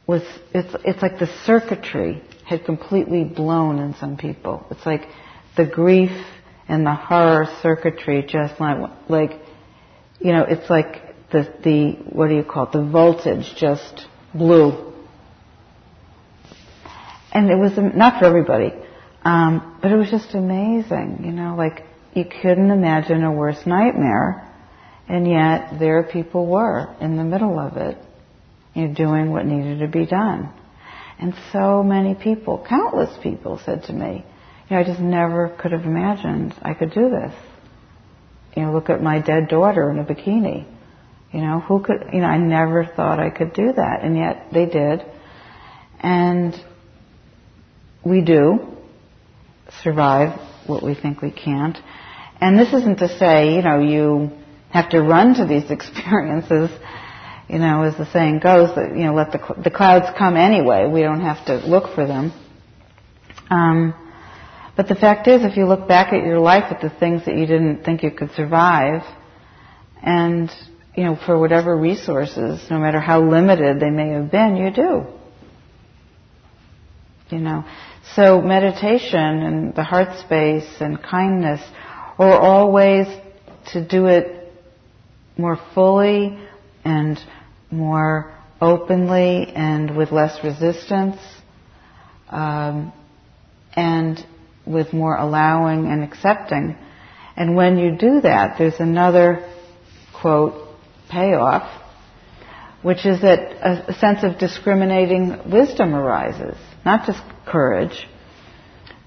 was 0.06 0.22
it's 0.52 0.74
it's 0.84 1.02
like 1.02 1.18
the 1.18 1.28
circuitry 1.44 2.22
had 2.44 2.64
completely 2.64 3.24
blown 3.24 3.78
in 3.78 3.94
some 3.94 4.16
people. 4.16 4.66
It's 4.70 4.84
like 4.84 5.06
the 5.56 5.64
grief 5.64 6.10
and 6.68 6.84
the 6.84 6.94
horror 6.94 7.46
circuitry 7.62 8.24
just 8.26 8.60
like 8.60 8.90
like 9.08 9.40
you 10.22 10.32
know, 10.32 10.44
it's 10.44 10.70
like 10.70 11.02
the, 11.32 11.52
the, 11.64 11.92
what 12.14 12.28
do 12.28 12.36
you 12.36 12.44
call 12.44 12.66
it, 12.66 12.72
the 12.72 12.84
voltage 12.84 13.54
just 13.56 14.06
blew. 14.32 14.92
And 17.32 17.50
it 17.50 17.56
was 17.56 17.72
not 17.76 18.20
for 18.20 18.26
everybody, 18.26 18.72
um, 19.24 19.78
but 19.82 19.90
it 19.90 19.96
was 19.96 20.10
just 20.10 20.34
amazing, 20.34 21.22
you 21.24 21.32
know, 21.32 21.56
like 21.56 21.84
you 22.14 22.24
couldn't 22.24 22.70
imagine 22.70 23.24
a 23.24 23.32
worse 23.32 23.66
nightmare, 23.66 24.48
and 25.12 25.28
yet 25.28 25.78
there 25.78 26.02
people 26.02 26.46
were 26.46 26.94
in 27.00 27.16
the 27.16 27.24
middle 27.24 27.58
of 27.58 27.76
it, 27.76 27.98
you 28.74 28.88
know, 28.88 28.94
doing 28.94 29.30
what 29.30 29.46
needed 29.46 29.78
to 29.78 29.88
be 29.88 30.06
done. 30.06 30.52
And 31.20 31.34
so 31.52 31.84
many 31.84 32.16
people, 32.16 32.66
countless 32.68 33.16
people 33.22 33.60
said 33.64 33.84
to 33.84 33.92
me, 33.92 34.24
you 34.68 34.76
know, 34.76 34.82
I 34.82 34.84
just 34.84 35.00
never 35.00 35.56
could 35.60 35.70
have 35.70 35.84
imagined 35.84 36.54
I 36.62 36.74
could 36.74 36.92
do 36.92 37.10
this 37.10 37.34
you 38.56 38.62
know, 38.62 38.72
look 38.72 38.90
at 38.90 39.02
my 39.02 39.20
dead 39.20 39.48
daughter 39.48 39.90
in 39.90 39.98
a 39.98 40.04
bikini. 40.04 40.66
You 41.32 41.40
know, 41.40 41.60
who 41.60 41.82
could, 41.82 42.10
you 42.12 42.20
know, 42.20 42.26
I 42.26 42.36
never 42.36 42.84
thought 42.84 43.18
I 43.18 43.30
could 43.30 43.54
do 43.54 43.72
that, 43.72 44.00
and 44.02 44.16
yet 44.16 44.48
they 44.52 44.66
did. 44.66 45.02
And 45.98 46.54
we 48.04 48.20
do 48.20 48.58
survive 49.82 50.38
what 50.66 50.82
we 50.82 50.94
think 50.94 51.22
we 51.22 51.30
can't. 51.30 51.78
And 52.40 52.58
this 52.58 52.74
isn't 52.74 52.98
to 52.98 53.08
say, 53.18 53.54
you 53.54 53.62
know, 53.62 53.78
you 53.78 54.30
have 54.72 54.90
to 54.90 55.02
run 55.02 55.34
to 55.34 55.44
these 55.44 55.70
experiences, 55.70 56.70
you 57.48 57.58
know, 57.58 57.82
as 57.82 57.96
the 57.96 58.10
saying 58.12 58.40
goes, 58.40 58.74
that, 58.74 58.96
you 58.96 59.04
know, 59.04 59.14
let 59.14 59.32
the, 59.32 59.62
the 59.62 59.70
clouds 59.70 60.06
come 60.18 60.36
anyway. 60.36 60.86
We 60.86 61.02
don't 61.02 61.20
have 61.20 61.44
to 61.46 61.56
look 61.56 61.94
for 61.94 62.06
them. 62.06 62.32
Um, 63.50 63.94
but 64.76 64.88
the 64.88 64.94
fact 64.94 65.28
is, 65.28 65.44
if 65.44 65.56
you 65.56 65.66
look 65.66 65.86
back 65.86 66.14
at 66.14 66.24
your 66.24 66.38
life 66.38 66.72
at 66.72 66.80
the 66.80 66.88
things 66.88 67.26
that 67.26 67.36
you 67.36 67.46
didn't 67.46 67.84
think 67.84 68.02
you 68.02 68.10
could 68.10 68.30
survive, 68.32 69.02
and, 70.02 70.50
you 70.96 71.04
know, 71.04 71.18
for 71.26 71.38
whatever 71.38 71.76
resources, 71.76 72.64
no 72.70 72.78
matter 72.78 72.98
how 72.98 73.22
limited 73.22 73.78
they 73.80 73.90
may 73.90 74.08
have 74.08 74.30
been, 74.30 74.56
you 74.56 74.70
do. 74.70 75.04
You 77.28 77.38
know, 77.38 77.64
so 78.14 78.40
meditation 78.40 79.18
and 79.20 79.74
the 79.74 79.84
heart 79.84 80.18
space 80.20 80.68
and 80.80 81.02
kindness 81.02 81.60
are 82.18 82.38
all 82.38 82.72
ways 82.72 83.06
to 83.72 83.86
do 83.86 84.06
it 84.06 84.41
more 85.36 85.58
fully 85.74 86.38
and 86.84 87.18
more 87.70 88.34
openly 88.60 89.52
and 89.54 89.96
with 89.96 90.12
less 90.12 90.42
resistance 90.44 91.18
um, 92.28 92.92
and 93.74 94.24
with 94.66 94.92
more 94.92 95.16
allowing 95.16 95.86
and 95.86 96.04
accepting. 96.04 96.76
And 97.36 97.56
when 97.56 97.78
you 97.78 97.96
do 97.96 98.20
that, 98.20 98.56
there's 98.58 98.78
another 98.78 99.48
quote 100.20 100.68
payoff, 101.10 101.68
which 102.82 103.04
is 103.04 103.22
that 103.22 103.40
a, 103.40 103.90
a 103.90 103.94
sense 103.94 104.22
of 104.22 104.38
discriminating 104.38 105.50
wisdom 105.50 105.94
arises, 105.94 106.56
not 106.84 107.06
just 107.06 107.20
courage, 107.46 108.06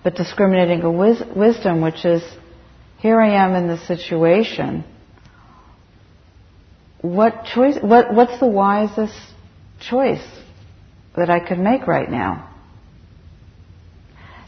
but 0.04 0.16
discriminating 0.16 0.82
a 0.82 0.92
wis- 0.92 1.24
wisdom, 1.36 1.82
which 1.82 2.06
is 2.06 2.24
here 3.00 3.20
I 3.20 3.44
am 3.44 3.56
in 3.56 3.68
this 3.68 3.86
situation. 3.88 4.84
What 7.06 7.46
choice? 7.46 7.78
What, 7.82 8.14
what's 8.16 8.40
the 8.40 8.48
wisest 8.48 9.14
choice 9.80 10.26
that 11.16 11.30
I 11.30 11.40
could 11.40 11.60
make 11.60 11.86
right 11.86 12.10
now? 12.10 12.52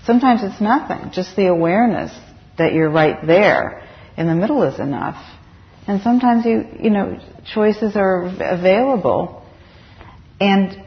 Sometimes 0.05 0.41
it's 0.43 0.59
nothing. 0.59 1.11
Just 1.11 1.35
the 1.35 1.47
awareness 1.47 2.11
that 2.57 2.73
you're 2.73 2.89
right 2.89 3.25
there 3.27 3.87
in 4.17 4.25
the 4.25 4.33
middle 4.33 4.63
is 4.63 4.79
enough. 4.79 5.23
And 5.85 6.01
sometimes 6.01 6.45
you, 6.45 6.65
you 6.81 6.89
know, 6.89 7.19
choices 7.53 7.95
are 7.95 8.23
available. 8.23 9.45
And 10.39 10.83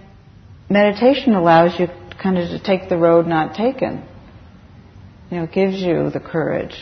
meditation 0.69 1.35
allows 1.35 1.79
you 1.79 1.87
kind 2.21 2.37
of 2.37 2.49
to 2.49 2.61
take 2.61 2.89
the 2.89 2.97
road 2.97 3.29
not 3.29 3.55
taken. 3.55 4.05
You 5.31 5.37
know, 5.37 5.45
it 5.45 5.53
gives 5.53 5.77
you 5.77 6.11
the 6.11 6.21
courage 6.21 6.75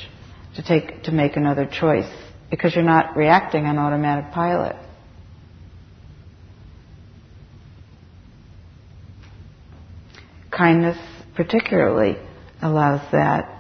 to 0.57 0.62
take, 0.62 1.02
to 1.02 1.12
make 1.12 1.37
another 1.37 1.66
choice 1.66 2.11
because 2.50 2.75
you're 2.75 2.85
not 2.85 3.17
reacting 3.17 3.67
on 3.67 3.78
automatic 3.78 4.33
pilot. 4.33 4.76
Kindness 10.50 10.99
particularly 11.37 12.17
allows 12.62 13.00
that 13.12 13.55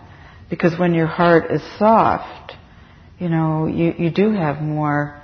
because 0.50 0.78
when 0.78 0.94
your 0.94 1.06
heart 1.06 1.50
is 1.50 1.62
soft, 1.78 2.54
you 3.18 3.28
know, 3.28 3.66
you, 3.66 3.94
you 3.98 4.10
do 4.10 4.32
have 4.32 4.60
more 4.62 5.22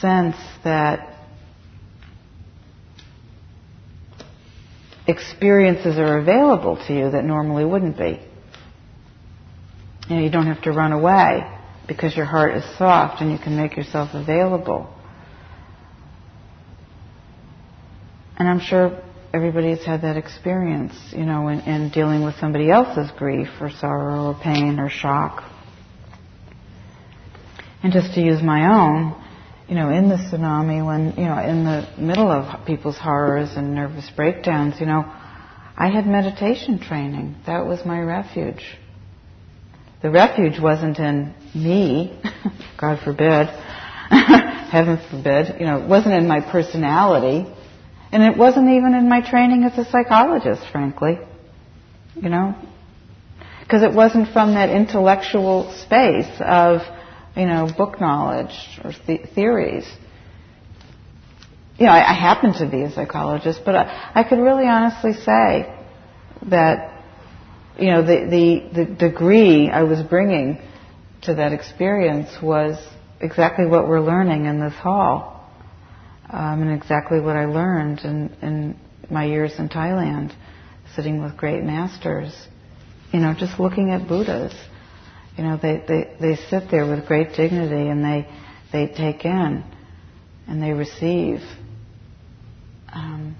sense 0.00 0.36
that 0.64 1.16
experiences 5.06 5.98
are 5.98 6.18
available 6.18 6.76
to 6.86 6.94
you 6.94 7.10
that 7.10 7.24
normally 7.24 7.64
wouldn't 7.64 7.96
be. 7.96 8.20
You 10.08 10.16
know, 10.16 10.22
you 10.22 10.30
don't 10.30 10.46
have 10.46 10.62
to 10.62 10.72
run 10.72 10.92
away 10.92 11.59
because 11.90 12.16
your 12.16 12.24
heart 12.24 12.56
is 12.56 12.62
soft 12.78 13.20
and 13.20 13.32
you 13.32 13.38
can 13.38 13.56
make 13.56 13.76
yourself 13.76 14.10
available. 14.14 14.88
And 18.38 18.48
I'm 18.48 18.60
sure 18.60 19.02
everybody's 19.34 19.84
had 19.84 20.02
that 20.02 20.16
experience, 20.16 20.94
you 21.10 21.26
know, 21.26 21.48
in, 21.48 21.58
in 21.62 21.90
dealing 21.90 22.24
with 22.24 22.36
somebody 22.36 22.70
else's 22.70 23.10
grief 23.18 23.48
or 23.60 23.70
sorrow 23.70 24.26
or 24.26 24.40
pain 24.40 24.78
or 24.78 24.88
shock. 24.88 25.42
And 27.82 27.92
just 27.92 28.14
to 28.14 28.20
use 28.20 28.40
my 28.40 28.72
own, 28.72 29.20
you 29.66 29.74
know, 29.74 29.90
in 29.90 30.08
the 30.08 30.14
tsunami, 30.14 30.86
when, 30.86 31.16
you 31.16 31.24
know, 31.24 31.40
in 31.40 31.64
the 31.64 31.88
middle 31.98 32.30
of 32.30 32.66
people's 32.66 32.98
horrors 32.98 33.50
and 33.56 33.74
nervous 33.74 34.08
breakdowns, 34.14 34.78
you 34.78 34.86
know, 34.86 35.04
I 35.76 35.88
had 35.88 36.06
meditation 36.06 36.78
training. 36.78 37.34
That 37.46 37.66
was 37.66 37.84
my 37.84 37.98
refuge. 37.98 38.78
The 40.02 40.10
refuge 40.10 40.58
wasn't 40.60 40.98
in 40.98 41.34
me, 41.54 42.20
God 42.80 43.00
forbid, 43.04 43.46
heaven 44.08 44.98
forbid, 45.10 45.60
you 45.60 45.66
know, 45.66 45.82
it 45.82 45.88
wasn't 45.88 46.14
in 46.14 46.26
my 46.26 46.40
personality 46.40 47.46
and 48.12 48.22
it 48.22 48.36
wasn't 48.36 48.70
even 48.70 48.94
in 48.94 49.08
my 49.08 49.20
training 49.20 49.64
as 49.64 49.78
a 49.78 49.88
psychologist, 49.90 50.62
frankly. 50.72 51.18
You 52.16 52.28
know? 52.28 52.54
Because 53.60 53.82
it 53.82 53.92
wasn't 53.92 54.32
from 54.32 54.54
that 54.54 54.68
intellectual 54.68 55.72
space 55.84 56.30
of, 56.40 56.80
you 57.36 57.46
know, 57.46 57.70
book 57.76 58.00
knowledge 58.00 58.54
or 58.82 58.92
th- 59.06 59.28
theories. 59.34 59.88
You 61.78 61.86
know, 61.86 61.92
I, 61.92 62.10
I, 62.10 62.14
happen 62.14 62.52
to 62.54 62.68
be 62.68 62.82
a 62.82 62.90
psychologist, 62.90 63.60
but 63.64 63.76
I, 63.76 64.10
I 64.14 64.24
could 64.24 64.40
really 64.40 64.66
honestly 64.66 65.12
say 65.12 65.72
that, 66.48 66.99
you 67.80 67.86
know, 67.86 68.02
the, 68.02 68.26
the, 68.74 68.84
the 68.84 68.94
degree 68.94 69.70
I 69.70 69.84
was 69.84 70.02
bringing 70.02 70.60
to 71.22 71.34
that 71.34 71.52
experience 71.52 72.28
was 72.42 72.76
exactly 73.20 73.64
what 73.66 73.88
we're 73.88 74.00
learning 74.00 74.44
in 74.44 74.60
this 74.60 74.74
hall 74.74 75.50
um, 76.30 76.62
and 76.62 76.72
exactly 76.72 77.20
what 77.20 77.36
I 77.36 77.46
learned 77.46 78.00
in, 78.00 78.36
in 78.42 78.80
my 79.10 79.24
years 79.24 79.52
in 79.58 79.70
Thailand, 79.70 80.34
sitting 80.94 81.22
with 81.22 81.38
great 81.38 81.62
masters. 81.64 82.32
You 83.12 83.20
know, 83.20 83.34
just 83.36 83.58
looking 83.58 83.90
at 83.90 84.06
Buddhas. 84.06 84.54
You 85.38 85.44
know, 85.44 85.58
they, 85.60 85.82
they, 85.88 86.16
they 86.20 86.36
sit 86.50 86.70
there 86.70 86.86
with 86.86 87.06
great 87.06 87.34
dignity 87.34 87.88
and 87.88 88.04
they, 88.04 88.28
they 88.72 88.88
take 88.88 89.24
in 89.24 89.64
and 90.46 90.62
they 90.62 90.72
receive, 90.72 91.40
um, 92.92 93.36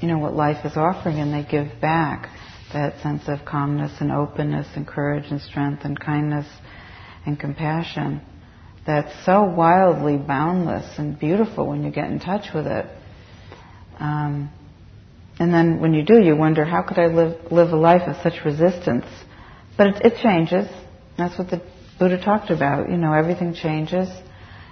you 0.00 0.08
know, 0.08 0.18
what 0.18 0.34
life 0.34 0.64
is 0.64 0.76
offering 0.76 1.18
and 1.18 1.32
they 1.32 1.48
give 1.48 1.80
back 1.80 2.30
that 2.72 3.00
sense 3.02 3.22
of 3.28 3.44
calmness 3.44 3.92
and 4.00 4.12
openness 4.12 4.66
and 4.76 4.86
courage 4.86 5.30
and 5.30 5.40
strength 5.40 5.84
and 5.84 5.98
kindness 5.98 6.46
and 7.26 7.38
compassion 7.38 8.20
that's 8.88 9.12
so 9.26 9.44
wildly 9.44 10.16
boundless 10.16 10.98
and 10.98 11.18
beautiful 11.18 11.68
when 11.68 11.84
you 11.84 11.90
get 11.90 12.10
in 12.10 12.20
touch 12.20 12.54
with 12.54 12.66
it. 12.66 12.86
Um, 14.00 14.50
and 15.38 15.52
then 15.52 15.78
when 15.78 15.92
you 15.92 16.04
do, 16.04 16.18
you 16.22 16.34
wonder, 16.34 16.64
how 16.64 16.82
could 16.82 16.98
I 16.98 17.06
live, 17.06 17.52
live 17.52 17.68
a 17.68 17.76
life 17.76 18.08
of 18.08 18.16
such 18.22 18.44
resistance? 18.46 19.04
But 19.76 19.88
it, 19.88 20.06
it 20.06 20.22
changes. 20.22 20.68
That's 21.18 21.38
what 21.38 21.50
the 21.50 21.62
Buddha 21.98 22.18
talked 22.24 22.50
about. 22.50 22.90
You 22.90 22.96
know, 22.96 23.12
everything 23.12 23.52
changes. 23.52 24.08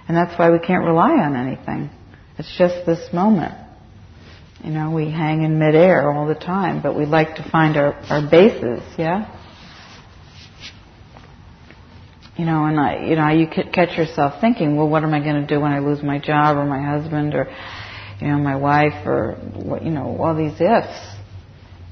And 0.07 0.17
that's 0.17 0.37
why 0.39 0.49
we 0.49 0.59
can't 0.59 0.83
rely 0.83 1.11
on 1.11 1.35
anything. 1.35 1.91
It's 2.39 2.57
just 2.57 2.87
this 2.87 3.13
moment. 3.13 3.53
You 4.63 4.71
know, 4.71 4.91
we 4.91 5.11
hang 5.11 5.43
in 5.43 5.59
midair 5.59 6.11
all 6.11 6.27
the 6.27 6.35
time, 6.35 6.81
but 6.81 6.95
we 6.95 7.05
like 7.05 7.35
to 7.35 7.49
find 7.49 7.77
our, 7.77 7.93
our 8.09 8.27
bases, 8.29 8.81
yeah? 8.97 9.37
you 12.37 12.45
know, 12.45 12.65
and 12.65 12.79
I, 12.79 13.05
you 13.05 13.15
know, 13.15 13.29
you 13.29 13.47
catch 13.47 13.97
yourself 13.97 14.39
thinking, 14.39 14.77
well, 14.77 14.87
what 14.87 15.03
am 15.03 15.13
I 15.13 15.19
going 15.19 15.41
to 15.41 15.47
do 15.47 15.59
when 15.59 15.71
I 15.71 15.79
lose 15.79 16.03
my 16.03 16.19
job 16.19 16.55
or 16.55 16.65
my 16.65 16.81
husband 16.81 17.33
or, 17.33 17.47
you 18.21 18.27
know, 18.27 18.37
my 18.37 18.55
wife 18.55 19.07
or, 19.07 19.37
you 19.83 19.89
know, 19.89 20.17
all 20.19 20.35
these 20.35 20.53
ifs. 20.53 21.15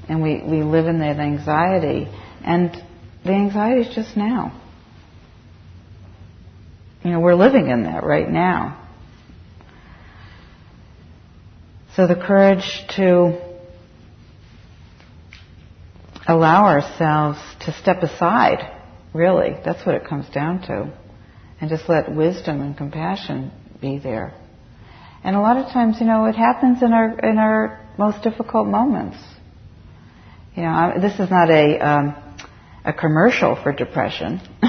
And 0.08 0.22
we, 0.22 0.40
we 0.40 0.62
live 0.62 0.86
in 0.86 1.00
that 1.00 1.18
anxiety. 1.18 2.08
And 2.44 2.70
the 3.24 3.32
anxiety 3.32 3.88
is 3.88 3.94
just 3.94 4.16
now. 4.16 4.60
You 7.02 7.10
know, 7.10 7.20
we're 7.20 7.34
living 7.34 7.68
in 7.68 7.82
that 7.82 8.04
right 8.04 8.30
now. 8.30 8.85
So 11.96 12.06
the 12.06 12.14
courage 12.14 12.84
to 12.96 13.42
allow 16.28 16.66
ourselves 16.66 17.38
to 17.60 17.72
step 17.72 18.02
aside 18.02 18.76
Really, 19.16 19.56
that's 19.64 19.86
what 19.86 19.94
it 19.94 20.04
comes 20.04 20.28
down 20.28 20.60
to. 20.66 20.92
And 21.58 21.70
just 21.70 21.88
let 21.88 22.14
wisdom 22.14 22.60
and 22.60 22.76
compassion 22.76 23.50
be 23.80 23.98
there. 23.98 24.34
And 25.24 25.34
a 25.34 25.40
lot 25.40 25.56
of 25.56 25.72
times, 25.72 25.96
you 26.00 26.06
know, 26.06 26.26
it 26.26 26.34
happens 26.34 26.82
in 26.82 26.92
our 26.92 27.18
in 27.18 27.38
our 27.38 27.80
most 27.96 28.22
difficult 28.22 28.66
moments. 28.66 29.16
You 30.54 30.64
know, 30.64 30.92
this 31.00 31.14
is 31.14 31.30
not 31.30 31.48
a 31.48 31.78
um, 31.78 32.14
a 32.84 32.92
commercial 32.92 33.56
for 33.56 33.72
depression, 33.72 34.42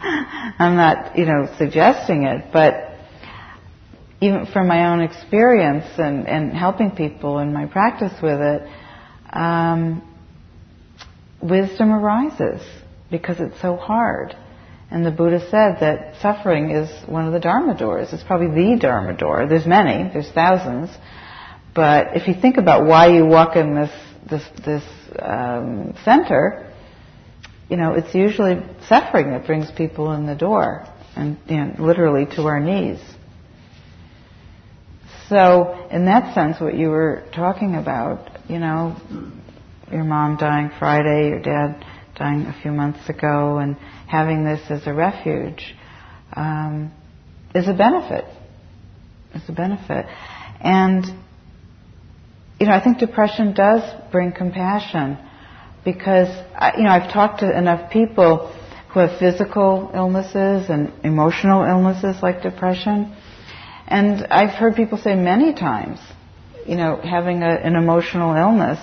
I'm 0.00 0.76
not, 0.76 1.16
you 1.16 1.24
know, 1.24 1.48
suggesting 1.56 2.24
it, 2.24 2.52
but 2.52 2.85
even 4.20 4.46
from 4.46 4.66
my 4.66 4.92
own 4.92 5.00
experience 5.00 5.86
and, 5.98 6.26
and 6.26 6.52
helping 6.52 6.90
people 6.90 7.38
in 7.38 7.52
my 7.52 7.66
practice 7.66 8.12
with 8.22 8.40
it, 8.40 8.62
um, 9.32 10.02
wisdom 11.42 11.92
arises 11.92 12.62
because 13.10 13.40
it's 13.40 13.60
so 13.60 13.76
hard. 13.76 14.34
And 14.90 15.04
the 15.04 15.10
Buddha 15.10 15.40
said 15.50 15.78
that 15.80 16.20
suffering 16.22 16.70
is 16.70 16.88
one 17.08 17.26
of 17.26 17.32
the 17.32 17.40
Dharma 17.40 17.76
doors. 17.76 18.08
It's 18.12 18.22
probably 18.22 18.48
the 18.48 18.78
Dharma 18.78 19.16
door. 19.16 19.46
There's 19.48 19.66
many, 19.66 20.10
there's 20.12 20.30
thousands. 20.30 20.90
But 21.74 22.16
if 22.16 22.28
you 22.28 22.34
think 22.40 22.56
about 22.56 22.86
why 22.86 23.08
you 23.08 23.26
walk 23.26 23.56
in 23.56 23.74
this, 23.74 23.90
this, 24.30 24.42
this 24.64 24.84
um, 25.20 25.94
center, 26.04 26.72
you 27.68 27.76
know, 27.76 27.94
it's 27.94 28.14
usually 28.14 28.62
suffering 28.88 29.32
that 29.32 29.44
brings 29.44 29.70
people 29.72 30.12
in 30.12 30.26
the 30.26 30.36
door 30.36 30.86
and 31.16 31.36
know, 31.50 31.74
literally 31.78 32.24
to 32.36 32.42
our 32.42 32.60
knees. 32.60 33.00
So, 35.28 35.88
in 35.90 36.04
that 36.04 36.34
sense, 36.34 36.60
what 36.60 36.74
you 36.76 36.88
were 36.88 37.24
talking 37.34 37.74
about, 37.74 38.30
you 38.48 38.58
know, 38.58 38.96
your 39.90 40.04
mom 40.04 40.36
dying 40.36 40.70
Friday, 40.78 41.28
your 41.28 41.40
dad 41.40 41.84
dying 42.16 42.42
a 42.42 42.56
few 42.62 42.70
months 42.70 43.08
ago, 43.08 43.58
and 43.58 43.76
having 44.08 44.44
this 44.44 44.60
as 44.70 44.86
a 44.86 44.94
refuge 44.94 45.74
um, 46.32 46.92
is 47.54 47.66
a 47.66 47.74
benefit. 47.74 48.24
It's 49.34 49.48
a 49.48 49.52
benefit. 49.52 50.06
And, 50.60 51.04
you 52.60 52.66
know, 52.66 52.72
I 52.72 52.82
think 52.82 52.98
depression 52.98 53.52
does 53.52 53.82
bring 54.12 54.32
compassion 54.32 55.18
because, 55.84 56.28
I, 56.54 56.76
you 56.76 56.84
know, 56.84 56.90
I've 56.90 57.12
talked 57.12 57.40
to 57.40 57.56
enough 57.56 57.90
people 57.90 58.52
who 58.92 59.00
have 59.00 59.18
physical 59.18 59.90
illnesses 59.92 60.70
and 60.70 60.92
emotional 61.04 61.64
illnesses 61.64 62.22
like 62.22 62.42
depression. 62.42 63.14
And 63.86 64.26
I've 64.26 64.50
heard 64.50 64.74
people 64.74 64.98
say 64.98 65.14
many 65.14 65.54
times, 65.54 65.98
you 66.66 66.76
know, 66.76 67.00
having 67.02 67.42
a, 67.42 67.50
an 67.50 67.76
emotional 67.76 68.34
illness 68.34 68.80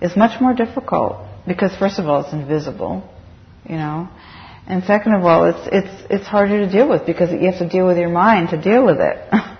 is 0.00 0.16
much 0.16 0.40
more 0.40 0.52
difficult 0.52 1.18
because 1.46 1.74
first 1.76 1.98
of 1.98 2.06
all 2.06 2.24
it's 2.24 2.32
invisible, 2.32 3.08
you 3.64 3.76
know, 3.76 4.08
and 4.66 4.82
second 4.84 5.14
of 5.14 5.24
all 5.24 5.44
it's 5.44 5.68
it's 5.70 6.06
it's 6.10 6.26
harder 6.26 6.66
to 6.66 6.70
deal 6.70 6.88
with 6.88 7.06
because 7.06 7.30
you 7.30 7.50
have 7.50 7.58
to 7.58 7.68
deal 7.68 7.86
with 7.86 7.98
your 7.98 8.08
mind 8.08 8.50
to 8.50 8.60
deal 8.60 8.84
with 8.84 8.98
it. 8.98 9.32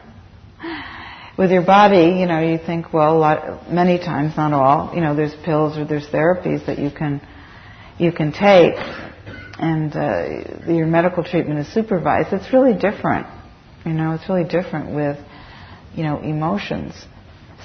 with 1.38 1.50
your 1.50 1.64
body, 1.64 2.18
you 2.18 2.26
know, 2.26 2.40
you 2.40 2.58
think 2.58 2.92
well, 2.92 3.16
a 3.16 3.18
lot, 3.18 3.70
many 3.70 3.98
times, 3.98 4.36
not 4.36 4.52
all, 4.52 4.94
you 4.94 5.00
know, 5.00 5.14
there's 5.14 5.34
pills 5.44 5.76
or 5.76 5.84
there's 5.84 6.06
therapies 6.06 6.66
that 6.66 6.78
you 6.78 6.90
can 6.90 7.20
you 7.98 8.12
can 8.12 8.32
take, 8.32 8.74
and 9.58 9.94
uh, 9.94 10.70
your 10.70 10.86
medical 10.86 11.24
treatment 11.24 11.60
is 11.60 11.72
supervised. 11.72 12.32
It's 12.32 12.52
really 12.52 12.74
different, 12.74 13.26
you 13.86 13.92
know, 13.92 14.12
it's 14.12 14.28
really 14.28 14.44
different 14.44 14.94
with 14.94 15.16
you 15.94 16.02
know 16.02 16.20
emotions. 16.20 16.92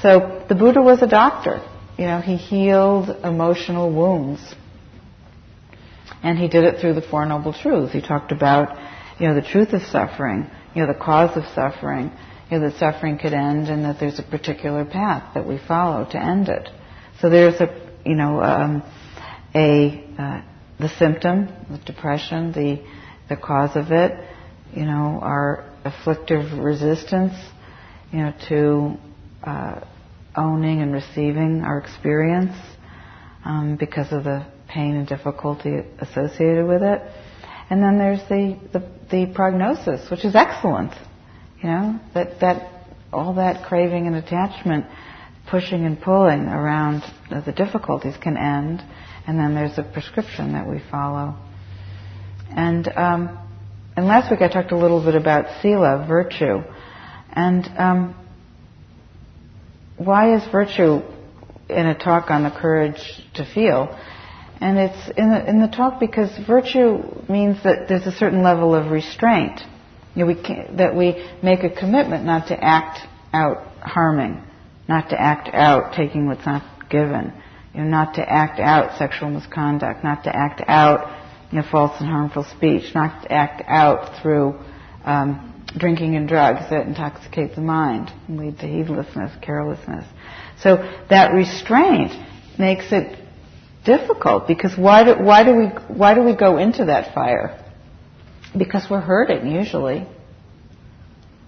So 0.01 0.45
the 0.47 0.55
Buddha 0.55 0.81
was 0.81 1.01
a 1.01 1.07
doctor. 1.07 1.61
You 1.97 2.05
know, 2.05 2.21
he 2.21 2.35
healed 2.35 3.09
emotional 3.23 3.93
wounds. 3.93 4.41
And 6.23 6.37
he 6.37 6.47
did 6.47 6.63
it 6.63 6.79
through 6.79 6.93
the 6.93 7.01
Four 7.01 7.25
Noble 7.25 7.53
Truths. 7.53 7.93
He 7.93 8.01
talked 8.01 8.31
about, 8.31 8.77
you 9.19 9.27
know, 9.27 9.35
the 9.35 9.41
truth 9.41 9.73
of 9.73 9.81
suffering, 9.83 10.49
you 10.75 10.81
know, 10.81 10.87
the 10.87 10.99
cause 10.99 11.35
of 11.35 11.43
suffering, 11.53 12.11
you 12.49 12.59
know, 12.59 12.69
that 12.69 12.77
suffering 12.77 13.17
could 13.17 13.33
end 13.33 13.67
and 13.69 13.85
that 13.85 13.99
there's 13.99 14.19
a 14.19 14.23
particular 14.23 14.85
path 14.85 15.33
that 15.33 15.47
we 15.47 15.59
follow 15.67 16.05
to 16.11 16.17
end 16.17 16.47
it. 16.49 16.69
So 17.19 17.29
there's 17.29 17.59
a, 17.59 17.91
you 18.05 18.15
know, 18.15 18.41
um, 18.41 18.83
a, 19.55 20.03
uh, 20.17 20.41
the 20.79 20.89
symptom, 20.89 21.49
the 21.69 21.79
depression, 21.79 22.51
the, 22.51 22.83
the 23.29 23.35
cause 23.35 23.75
of 23.75 23.91
it, 23.91 24.11
you 24.73 24.85
know, 24.85 25.19
our 25.21 25.70
afflictive 25.85 26.59
resistance, 26.59 27.33
you 28.11 28.19
know, 28.19 28.33
to, 28.49 28.97
uh, 29.43 29.81
owning 30.35 30.81
and 30.81 30.93
receiving 30.93 31.61
our 31.63 31.79
experience 31.79 32.55
um, 33.43 33.75
because 33.79 34.11
of 34.11 34.23
the 34.23 34.45
pain 34.67 34.95
and 34.95 35.07
difficulty 35.07 35.79
associated 35.99 36.65
with 36.65 36.81
it. 36.81 37.01
And 37.69 37.81
then 37.81 37.97
there's 37.97 38.21
the, 38.29 38.59
the, 38.73 38.79
the 39.09 39.33
prognosis, 39.33 40.09
which 40.09 40.25
is 40.25 40.35
excellent. 40.35 40.93
You 41.61 41.69
know, 41.69 41.99
that, 42.13 42.39
that 42.39 42.85
all 43.13 43.35
that 43.35 43.65
craving 43.65 44.07
and 44.07 44.15
attachment, 44.15 44.85
pushing 45.49 45.85
and 45.85 46.01
pulling 46.01 46.47
around 46.47 47.03
the 47.29 47.51
difficulties 47.51 48.15
can 48.21 48.37
end. 48.37 48.81
And 49.27 49.37
then 49.37 49.53
there's 49.53 49.77
a 49.77 49.83
prescription 49.83 50.53
that 50.53 50.67
we 50.67 50.81
follow. 50.89 51.35
And, 52.49 52.87
um, 52.89 53.40
and 54.01 54.07
last 54.07 54.31
week 54.31 54.41
I 54.41 54.47
talked 54.47 54.71
a 54.71 54.77
little 54.77 55.03
bit 55.05 55.13
about 55.13 55.61
sila, 55.61 56.07
virtue. 56.07 56.63
And 57.31 57.67
um, 57.77 58.15
why 59.95 60.35
is 60.35 60.51
virtue 60.51 61.01
in 61.69 61.85
a 61.85 61.93
talk 61.93 62.31
on 62.31 62.41
the 62.41 62.49
courage 62.49 62.99
to 63.35 63.45
feel? 63.45 63.95
And 64.59 64.79
it's 64.79 65.07
in 65.15 65.29
the, 65.29 65.47
in 65.47 65.61
the 65.61 65.67
talk 65.67 65.99
because 65.99 66.35
virtue 66.47 66.97
means 67.29 67.61
that 67.63 67.85
there's 67.89 68.07
a 68.07 68.11
certain 68.11 68.41
level 68.41 68.73
of 68.73 68.89
restraint. 68.89 69.61
You 70.15 70.25
know, 70.25 70.33
we 70.33 70.33
that 70.77 70.95
we 70.95 71.23
make 71.43 71.63
a 71.63 71.69
commitment 71.69 72.25
not 72.25 72.47
to 72.47 72.59
act 72.59 73.07
out 73.31 73.67
harming, 73.81 74.43
not 74.89 75.11
to 75.11 75.21
act 75.21 75.47
out 75.53 75.93
taking 75.93 76.25
what's 76.25 76.43
not 76.47 76.63
given, 76.89 77.31
you 77.75 77.81
know, 77.81 77.87
not 77.87 78.15
to 78.15 78.27
act 78.27 78.59
out 78.59 78.97
sexual 78.97 79.29
misconduct, 79.29 80.03
not 80.03 80.23
to 80.23 80.35
act 80.35 80.63
out 80.67 81.20
you 81.51 81.59
know, 81.59 81.65
false 81.69 81.99
and 81.99 82.07
harmful 82.07 82.43
speech, 82.45 82.95
not 82.95 83.29
act 83.29 83.63
out 83.67 84.21
through 84.21 84.57
um, 85.03 85.65
drinking 85.77 86.15
and 86.15 86.27
drugs 86.27 86.69
that 86.69 86.87
intoxicate 86.87 87.55
the 87.55 87.61
mind 87.61 88.11
and 88.27 88.39
lead 88.39 88.59
to 88.59 88.67
heedlessness, 88.67 89.31
carelessness. 89.41 90.05
So 90.61 90.77
that 91.09 91.33
restraint 91.33 92.11
makes 92.57 92.91
it 92.91 93.17
difficult 93.85 94.47
because 94.47 94.77
why 94.77 95.03
do, 95.03 95.23
why 95.23 95.43
do 95.43 95.55
we 95.55 95.65
why 95.87 96.13
do 96.13 96.23
we 96.23 96.35
go 96.35 96.57
into 96.57 96.85
that 96.85 97.13
fire? 97.13 97.57
Because 98.57 98.85
we're 98.89 99.01
hurting 99.01 99.51
usually. 99.51 100.07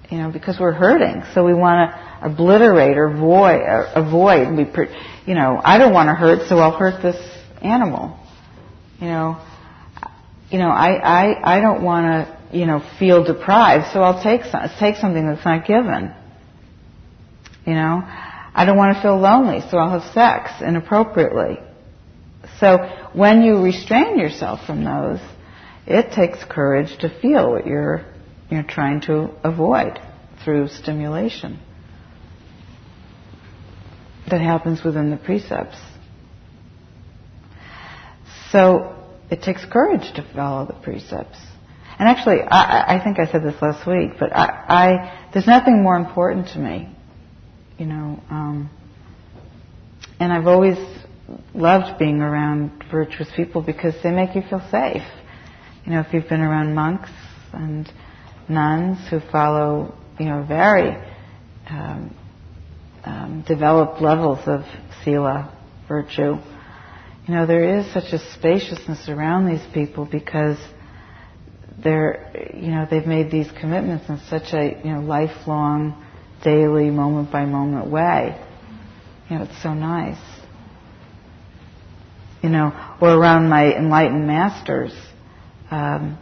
You 0.09 0.17
know, 0.19 0.31
because 0.31 0.59
we're 0.59 0.73
hurting, 0.73 1.23
so 1.33 1.43
we 1.43 1.55
want 1.55 1.89
to 1.89 2.27
obliterate 2.27 2.97
or 2.97 3.05
avoid. 3.05 3.61
Or 3.61 3.87
avoid. 3.95 4.55
We, 4.55 4.65
you 5.25 5.33
know, 5.33 5.59
I 5.63 5.79
don't 5.79 5.93
want 5.93 6.09
to 6.09 6.13
hurt, 6.13 6.47
so 6.47 6.57
I'll 6.57 6.77
hurt 6.77 7.01
this 7.01 7.15
animal. 7.63 8.19
You 8.99 9.07
know, 9.07 9.41
you 10.53 10.59
know, 10.59 10.69
I 10.69 10.91
I 10.93 11.57
I 11.57 11.59
don't 11.59 11.83
want 11.83 12.05
to 12.05 12.37
you 12.53 12.67
know, 12.67 12.83
feel 12.99 13.23
deprived, 13.23 13.91
so 13.91 14.01
I'll 14.01 14.21
take 14.21 14.43
some, 14.45 14.69
take 14.79 14.95
something 14.97 15.25
that's 15.25 15.43
not 15.43 15.65
given. 15.65 16.13
You 17.65 17.73
know, 17.73 18.03
I 18.05 18.65
don't 18.65 18.77
want 18.77 18.95
to 18.95 19.01
feel 19.01 19.17
lonely, 19.17 19.61
so 19.69 19.77
I'll 19.77 19.99
have 19.99 20.13
sex 20.13 20.51
inappropriately. 20.61 21.59
So 22.59 22.77
when 23.13 23.41
you 23.41 23.61
restrain 23.63 24.19
yourself 24.19 24.65
from 24.67 24.83
those, 24.83 25.19
it 25.87 26.11
takes 26.11 26.43
courage 26.43 26.95
to 26.99 27.09
feel 27.09 27.51
what 27.51 27.65
you're 27.65 28.05
you're 28.49 28.63
trying 28.63 29.01
to 29.01 29.31
avoid 29.43 29.99
through 30.43 30.67
stimulation. 30.67 31.59
That 34.29 34.41
happens 34.41 34.83
within 34.83 35.09
the 35.09 35.17
precepts. 35.17 35.77
So 38.51 39.02
it 39.33 39.41
takes 39.41 39.65
courage 39.65 40.13
to 40.13 40.23
follow 40.35 40.67
the 40.67 40.73
precepts. 40.73 41.39
And 41.97 42.07
actually, 42.07 42.41
I, 42.41 42.97
I 42.97 43.03
think 43.03 43.19
I 43.19 43.31
said 43.31 43.43
this 43.43 43.59
last 43.63 43.87
week, 43.87 44.11
but 44.19 44.31
I, 44.31 44.45
I 44.45 45.29
there's 45.33 45.47
nothing 45.47 45.81
more 45.81 45.95
important 45.95 46.49
to 46.49 46.59
me, 46.59 46.95
you 47.79 47.87
know. 47.87 48.21
Um, 48.29 48.69
and 50.19 50.31
I've 50.31 50.45
always 50.45 50.77
loved 51.55 51.97
being 51.97 52.21
around 52.21 52.83
virtuous 52.91 53.27
people 53.35 53.63
because 53.63 53.95
they 54.03 54.11
make 54.11 54.35
you 54.35 54.43
feel 54.47 54.61
safe. 54.69 55.01
You 55.83 55.93
know, 55.93 56.01
if 56.01 56.13
you've 56.13 56.29
been 56.29 56.41
around 56.41 56.75
monks 56.75 57.09
and 57.53 57.91
nuns 58.47 58.99
who 59.09 59.19
follow, 59.31 59.95
you 60.19 60.27
know, 60.27 60.45
very 60.47 60.95
um, 61.69 62.15
um, 63.03 63.43
developed 63.47 63.99
levels 63.99 64.39
of 64.45 64.61
sila, 65.03 65.57
virtue, 65.87 66.35
you 67.27 67.33
know, 67.33 67.45
there 67.45 67.79
is 67.79 67.91
such 67.93 68.11
a 68.11 68.19
spaciousness 68.33 69.07
around 69.07 69.47
these 69.47 69.65
people 69.73 70.05
because 70.05 70.57
they're, 71.81 72.51
you 72.53 72.69
know, 72.69 72.85
they've 72.89 73.07
made 73.07 73.31
these 73.31 73.49
commitments 73.59 74.09
in 74.09 74.19
such 74.29 74.53
a, 74.53 74.81
you 74.83 74.93
know, 74.93 75.01
lifelong, 75.01 76.03
daily, 76.43 76.89
moment 76.89 77.31
by 77.31 77.45
moment 77.45 77.89
way. 77.89 78.39
You 79.29 79.37
know, 79.37 79.43
it's 79.43 79.63
so 79.63 79.73
nice. 79.73 80.19
You 82.41 82.49
know, 82.49 82.97
or 83.01 83.09
around 83.09 83.47
my 83.47 83.73
enlightened 83.73 84.27
masters, 84.27 84.93
um, 85.71 86.17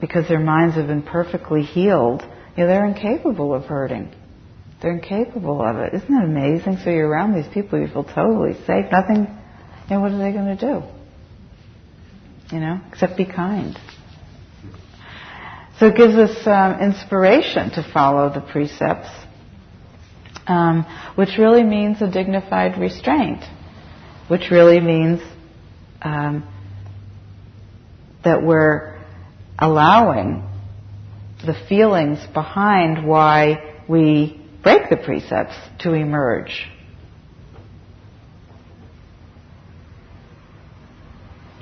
because 0.00 0.28
their 0.28 0.40
minds 0.40 0.76
have 0.76 0.86
been 0.86 1.02
perfectly 1.02 1.62
healed, 1.62 2.22
you 2.56 2.62
know, 2.62 2.66
they're 2.68 2.86
incapable 2.86 3.52
of 3.52 3.64
hurting. 3.64 4.14
They're 4.80 4.92
incapable 4.92 5.60
of 5.60 5.76
it. 5.76 5.94
Isn't 5.94 6.14
it 6.14 6.24
amazing? 6.24 6.78
So 6.84 6.90
you're 6.90 7.08
around 7.08 7.34
these 7.34 7.52
people, 7.52 7.80
you 7.80 7.88
feel 7.88 8.04
totally 8.04 8.54
safe. 8.66 8.86
Nothing, 8.92 9.26
know, 9.90 10.00
what 10.00 10.12
are 10.12 10.18
they 10.18 10.32
going 10.32 10.56
to 10.56 10.60
do? 10.60 10.82
You 12.54 12.60
know, 12.60 12.80
except 12.90 13.16
be 13.16 13.24
kind. 13.24 13.78
So 15.78 15.86
it 15.86 15.96
gives 15.96 16.14
us 16.14 16.46
um, 16.46 16.80
inspiration 16.80 17.70
to 17.72 17.82
follow 17.92 18.32
the 18.32 18.40
precepts, 18.40 19.08
um, 20.46 20.86
which 21.16 21.30
really 21.38 21.64
means 21.64 22.00
a 22.00 22.10
dignified 22.10 22.78
restraint, 22.78 23.42
which 24.28 24.50
really 24.50 24.80
means 24.80 25.20
um, 26.00 26.48
that 28.24 28.42
we're 28.42 28.98
allowing 29.58 30.48
the 31.44 31.54
feelings 31.68 32.18
behind 32.32 33.06
why 33.06 33.80
we 33.88 34.40
break 34.62 34.88
the 34.90 34.96
precepts 34.96 35.54
to 35.80 35.92
emerge. 35.92 36.68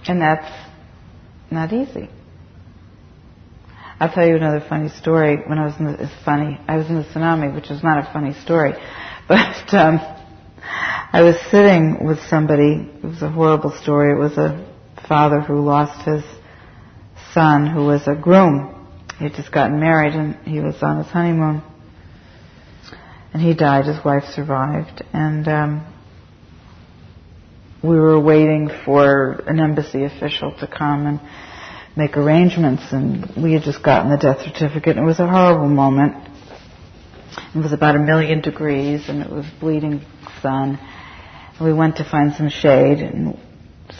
And 0.08 0.20
that's 0.20 0.52
not 1.50 1.72
easy. 1.72 2.08
I'll 4.00 4.12
tell 4.12 4.26
you 4.26 4.34
another 4.34 4.64
funny 4.68 4.88
story. 4.88 5.36
When 5.46 5.58
I 5.58 5.66
was 5.66 5.74
in 5.78 5.84
the, 5.84 6.02
it's 6.02 6.24
funny. 6.24 6.58
I 6.66 6.76
was 6.76 6.88
in 6.88 6.96
the 6.96 7.04
tsunami, 7.04 7.54
which 7.54 7.70
is 7.70 7.84
not 7.84 7.98
a 7.98 8.12
funny 8.12 8.34
story, 8.42 8.72
but 9.28 9.72
um, 9.74 10.00
I 11.12 11.22
was 11.22 11.36
sitting 11.52 12.04
with 12.04 12.18
somebody. 12.28 12.90
It 12.96 13.04
was 13.04 13.22
a 13.22 13.30
horrible 13.30 13.70
story. 13.70 14.12
It 14.12 14.18
was 14.18 14.36
a 14.36 14.66
father 15.06 15.40
who 15.40 15.60
lost 15.60 16.04
his 16.04 16.24
son, 17.32 17.68
who 17.68 17.84
was 17.86 18.08
a 18.08 18.14
groom. 18.14 18.88
He 19.18 19.24
had 19.24 19.34
just 19.34 19.52
gotten 19.52 19.78
married, 19.78 20.14
and 20.14 20.34
he 20.46 20.58
was 20.58 20.82
on 20.82 20.98
his 20.98 21.06
honeymoon. 21.06 21.62
And 23.32 23.40
he 23.40 23.54
died. 23.54 23.86
His 23.86 24.04
wife 24.04 24.24
survived, 24.34 25.04
and 25.12 25.46
um, 25.46 25.94
we 27.82 27.98
were 27.98 28.18
waiting 28.18 28.70
for 28.84 29.42
an 29.46 29.58
embassy 29.58 30.04
official 30.04 30.54
to 30.60 30.66
come 30.66 31.06
and 31.06 31.20
make 31.96 32.16
arrangements 32.16 32.84
and 32.92 33.30
we 33.36 33.52
had 33.52 33.62
just 33.62 33.82
gotten 33.82 34.10
the 34.10 34.16
death 34.16 34.40
certificate 34.42 34.96
and 34.96 35.04
it 35.04 35.06
was 35.06 35.18
a 35.18 35.26
horrible 35.26 35.68
moment. 35.68 36.28
It 37.54 37.58
was 37.58 37.72
about 37.72 37.96
a 37.96 37.98
million 37.98 38.40
degrees 38.40 39.08
and 39.08 39.20
it 39.20 39.30
was 39.30 39.44
bleeding 39.60 40.00
sun. 40.40 40.78
And 41.58 41.66
we 41.66 41.72
went 41.72 41.96
to 41.96 42.04
find 42.08 42.34
some 42.34 42.48
shade 42.48 42.98
and 42.98 43.38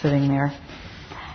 sitting 0.01 0.29
there. 0.29 0.53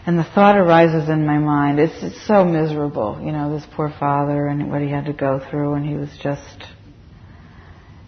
And 0.05 0.17
the 0.17 0.23
thought 0.23 0.57
arises 0.57 1.09
in 1.09 1.25
my 1.25 1.37
mind, 1.37 1.79
it's, 1.79 2.01
it's 2.01 2.25
so 2.25 2.45
miserable, 2.45 3.19
you 3.21 3.33
know, 3.33 3.53
this 3.53 3.67
poor 3.75 3.93
father 3.99 4.47
and 4.47 4.71
what 4.71 4.81
he 4.81 4.89
had 4.89 5.05
to 5.05 5.13
go 5.13 5.41
through 5.49 5.73
and 5.73 5.85
he 5.85 5.95
was 5.95 6.09
just, 6.23 6.63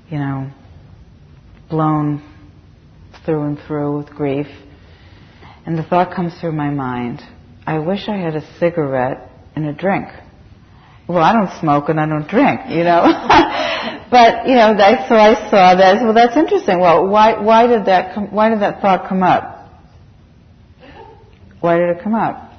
you 0.10 0.18
know, 0.18 0.50
blown 1.70 2.24
through 3.26 3.44
and 3.44 3.60
through 3.68 3.98
with 3.98 4.10
grief. 4.10 4.48
And 5.66 5.78
the 5.78 5.84
thought 5.84 6.16
comes 6.16 6.34
through 6.40 6.54
my 6.54 6.70
mind, 6.70 7.22
I 7.66 7.80
wish 7.80 8.08
I 8.08 8.18
had 8.18 8.36
a 8.36 8.58
cigarette 8.60 9.30
and 9.56 9.66
a 9.66 9.74
drink. 9.74 10.08
Well, 11.08 11.24
I 11.24 11.34
don't 11.34 11.60
smoke 11.60 11.90
and 11.90 12.00
I 12.00 12.06
don't 12.06 12.28
drink, 12.28 12.62
you 12.70 12.84
know. 12.84 13.02
but 14.12 14.48
you 14.48 14.56
know, 14.56 14.78
I, 14.78 15.08
so 15.10 15.16
I 15.16 15.50
saw 15.50 15.76
that. 15.76 16.04
Well, 16.04 16.14
that's 16.14 16.38
interesting. 16.38 16.80
Well, 16.80 17.08
why 17.08 17.42
why 17.42 17.68
did 17.68 17.86
that 17.86 18.32
why 18.32 18.50
did 18.50 18.62
that 18.62 18.82
thought 18.82 19.10
come 19.10 19.24
up? 19.24 19.70
Why 21.62 21.78
did 21.78 21.98
it 21.98 22.04
come 22.04 22.14
up? 22.14 22.54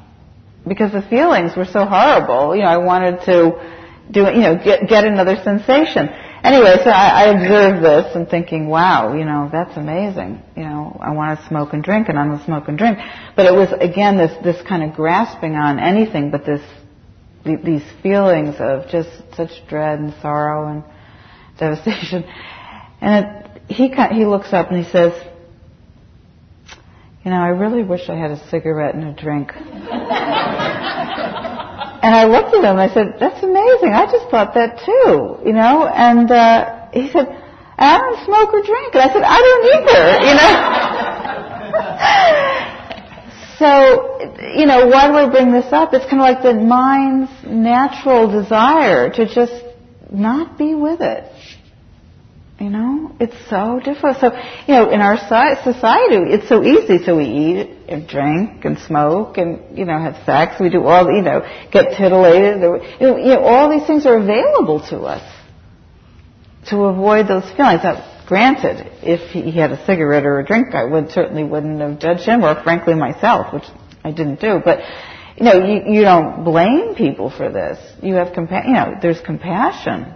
Because 0.67 0.93
the 0.93 1.03
feelings 1.03 1.57
were 1.57 1.65
so 1.65 1.85
horrible. 1.85 2.55
You 2.55 2.63
know, 2.63 2.69
I 2.69 2.79
wanted 2.79 3.21
to 3.27 4.07
do 4.11 4.21
you 4.21 4.41
know 4.41 4.57
get 4.57 4.89
get 4.89 5.05
another 5.05 5.37
sensation. 5.43 6.09
Anyway, 6.43 6.77
so 6.83 6.91
I, 6.91 7.09
I 7.09 7.25
observed 7.35 7.85
this 7.85 8.17
and 8.17 8.29
thinking, 8.29 8.67
wow, 8.67 9.15
you 9.15 9.25
know, 9.25 9.51
that's 9.53 9.77
amazing. 9.77 10.43
You 10.57 10.65
know, 10.65 10.97
I 11.01 11.13
want 11.13 11.39
to 11.39 11.47
smoke 11.49 11.75
and 11.75 11.83
drink 11.83 12.09
and 12.09 12.19
I'm 12.19 12.29
going 12.29 12.39
to 12.39 12.45
smoke 12.47 12.69
and 12.69 12.79
drink. 12.79 12.99
But 13.37 13.47
it 13.47 13.53
was, 13.53 13.69
again, 13.79 14.17
this, 14.17 14.33
this 14.43 14.61
kind 14.67 14.83
of 14.83 14.95
grasping 14.97 15.55
on 15.55 15.79
anything 15.79 16.31
but 16.31 16.47
this, 16.47 16.63
these 17.45 17.83
feelings 18.03 18.57
of 18.59 18.89
just 18.89 19.11
such 19.37 19.51
dread 19.69 19.99
and 19.99 20.15
sorrow 20.23 20.69
and 20.69 20.85
devastation. 21.59 22.25
And 23.03 23.27
it, 23.27 23.63
he, 23.69 23.89
he 23.89 24.25
looks 24.25 24.53
up 24.53 24.71
and 24.71 24.83
he 24.83 24.91
says, 24.91 25.13
you 27.23 27.31
know, 27.31 27.37
I 27.37 27.49
really 27.49 27.83
wish 27.83 28.09
I 28.09 28.17
had 28.17 28.31
a 28.31 28.49
cigarette 28.49 28.95
and 28.95 29.05
a 29.09 29.13
drink. 29.13 29.53
And 32.03 32.15
I 32.15 32.25
looked 32.25 32.55
at 32.55 32.65
him 32.65 32.79
I 32.79 32.89
said, 32.93 33.17
that's 33.21 33.43
amazing. 33.43 33.93
I 33.93 34.07
just 34.11 34.31
thought 34.31 34.55
that 34.55 34.79
too, 34.85 35.37
you 35.47 35.53
know? 35.53 35.87
And, 35.87 36.31
uh, 36.31 36.89
he 36.93 37.11
said, 37.11 37.29
I 37.77 37.99
don't 37.99 38.25
smoke 38.25 38.53
or 38.53 38.63
drink. 38.63 38.95
And 38.95 39.03
I 39.03 39.13
said, 39.13 39.23
I 39.23 39.39
don't 39.41 39.65
either, 39.77 40.21
you 40.29 40.35
know? 40.37 40.53
so, 43.59 43.69
you 44.59 44.67
know, 44.67 44.87
why 44.87 45.09
do 45.09 45.15
I 45.15 45.29
bring 45.31 45.53
this 45.53 45.73
up? 45.73 45.93
It's 45.95 46.05
kind 46.05 46.21
of 46.21 46.29
like 46.29 46.43
the 46.43 46.55
mind's 46.55 47.31
natural 47.45 48.31
desire 48.31 49.11
to 49.11 49.27
just 49.27 49.65
not 50.11 50.59
be 50.59 50.75
with 50.75 51.01
it. 51.01 51.25
You 52.61 52.69
know, 52.69 53.17
it's 53.19 53.35
so 53.49 53.81
difficult. 53.83 54.19
So, 54.21 54.33
you 54.69 54.75
know, 54.75 54.91
in 54.91 55.01
our 55.01 55.17
society, 55.17 56.17
it's 56.35 56.47
so 56.47 56.63
easy. 56.63 57.03
So 57.03 57.17
we 57.17 57.25
eat 57.25 57.71
and 57.89 58.07
drink 58.07 58.67
and 58.67 58.79
smoke 58.79 59.39
and, 59.39 59.79
you 59.79 59.87
know, 59.87 59.99
have 59.99 60.23
sex. 60.27 60.61
We 60.61 60.69
do 60.69 60.85
all, 60.85 61.11
you 61.11 61.23
know, 61.23 61.41
get 61.73 61.97
titillated. 61.97 62.61
You 63.01 63.25
know, 63.25 63.41
all 63.41 63.71
these 63.71 63.87
things 63.87 64.05
are 64.05 64.19
available 64.19 64.87
to 64.91 64.99
us 65.01 65.23
to 66.69 66.85
avoid 66.85 67.29
those 67.29 67.45
feelings. 67.57 67.81
Now, 67.83 68.25
granted, 68.27 68.87
if 69.03 69.31
he 69.31 69.51
had 69.53 69.73
a 69.73 69.85
cigarette 69.87 70.27
or 70.27 70.41
a 70.41 70.45
drink, 70.45 70.75
I 70.75 70.85
would 70.85 71.11
certainly 71.13 71.45
wouldn't 71.45 71.81
have 71.81 71.99
judged 71.99 72.27
him, 72.27 72.45
or 72.45 72.63
frankly 72.63 72.95
myself, 72.95 73.55
which 73.55 73.65
I 74.05 74.11
didn't 74.11 74.41
do. 74.41 74.61
But 74.63 74.81
you 75.37 75.45
know, 75.45 75.65
you, 75.65 75.95
you 75.95 76.03
don't 76.03 76.45
blame 76.45 76.95
people 76.95 77.31
for 77.31 77.51
this. 77.51 77.79
You 78.03 78.17
have 78.17 78.35
compa- 78.35 78.67
you 78.67 78.75
know, 78.75 78.97
there's 79.01 79.21
compassion, 79.21 80.13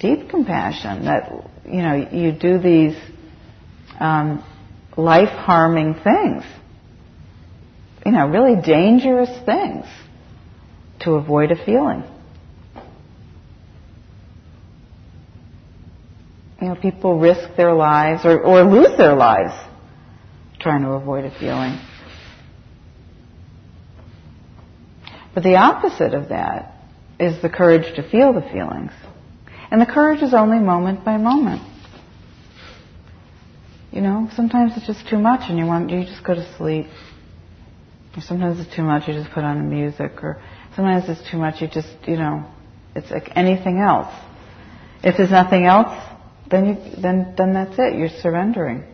deep 0.00 0.28
compassion 0.28 1.04
that 1.04 1.30
you 1.66 1.82
know, 1.82 2.08
you 2.10 2.32
do 2.32 2.58
these 2.58 2.96
um, 3.98 4.44
life-harming 4.96 5.94
things, 5.94 6.44
you 8.04 8.12
know, 8.12 8.26
really 8.28 8.60
dangerous 8.60 9.30
things 9.44 9.84
to 11.00 11.12
avoid 11.12 11.50
a 11.50 11.64
feeling. 11.64 12.02
You 16.60 16.68
know, 16.68 16.74
people 16.74 17.18
risk 17.18 17.56
their 17.56 17.72
lives 17.72 18.24
or, 18.24 18.40
or 18.40 18.62
lose 18.62 18.96
their 18.98 19.14
lives 19.14 19.54
trying 20.58 20.82
to 20.82 20.90
avoid 20.90 21.24
a 21.24 21.30
feeling. 21.38 21.78
But 25.34 25.42
the 25.42 25.56
opposite 25.56 26.12
of 26.12 26.28
that 26.28 26.74
is 27.18 27.40
the 27.40 27.48
courage 27.48 27.94
to 27.96 28.08
feel 28.08 28.32
the 28.32 28.42
feelings. 28.42 28.92
And 29.70 29.80
the 29.80 29.86
courage 29.86 30.22
is 30.22 30.34
only 30.34 30.58
moment 30.58 31.04
by 31.04 31.16
moment. 31.16 31.62
You 33.92 34.00
know, 34.00 34.28
sometimes 34.34 34.72
it's 34.76 34.86
just 34.86 35.08
too 35.08 35.18
much 35.18 35.48
and 35.48 35.58
you 35.58 35.66
want, 35.66 35.90
you 35.90 36.04
just 36.04 36.24
go 36.24 36.34
to 36.34 36.56
sleep. 36.56 36.86
Or 38.16 38.22
sometimes 38.22 38.58
it's 38.60 38.74
too 38.74 38.82
much, 38.82 39.08
you 39.08 39.14
just 39.14 39.30
put 39.32 39.44
on 39.44 39.58
the 39.58 39.64
music. 39.64 40.22
Or 40.22 40.40
sometimes 40.74 41.04
it's 41.08 41.30
too 41.30 41.38
much, 41.38 41.60
you 41.60 41.68
just, 41.68 41.88
you 42.06 42.16
know, 42.16 42.44
it's 42.94 43.10
like 43.10 43.30
anything 43.36 43.78
else. 43.78 44.12
If 45.02 45.16
there's 45.16 45.30
nothing 45.30 45.64
else, 45.64 45.96
then 46.50 46.66
you, 46.66 47.00
then, 47.00 47.34
then 47.36 47.54
that's 47.54 47.74
it. 47.78 47.96
You're 47.96 48.08
surrendering 48.22 48.84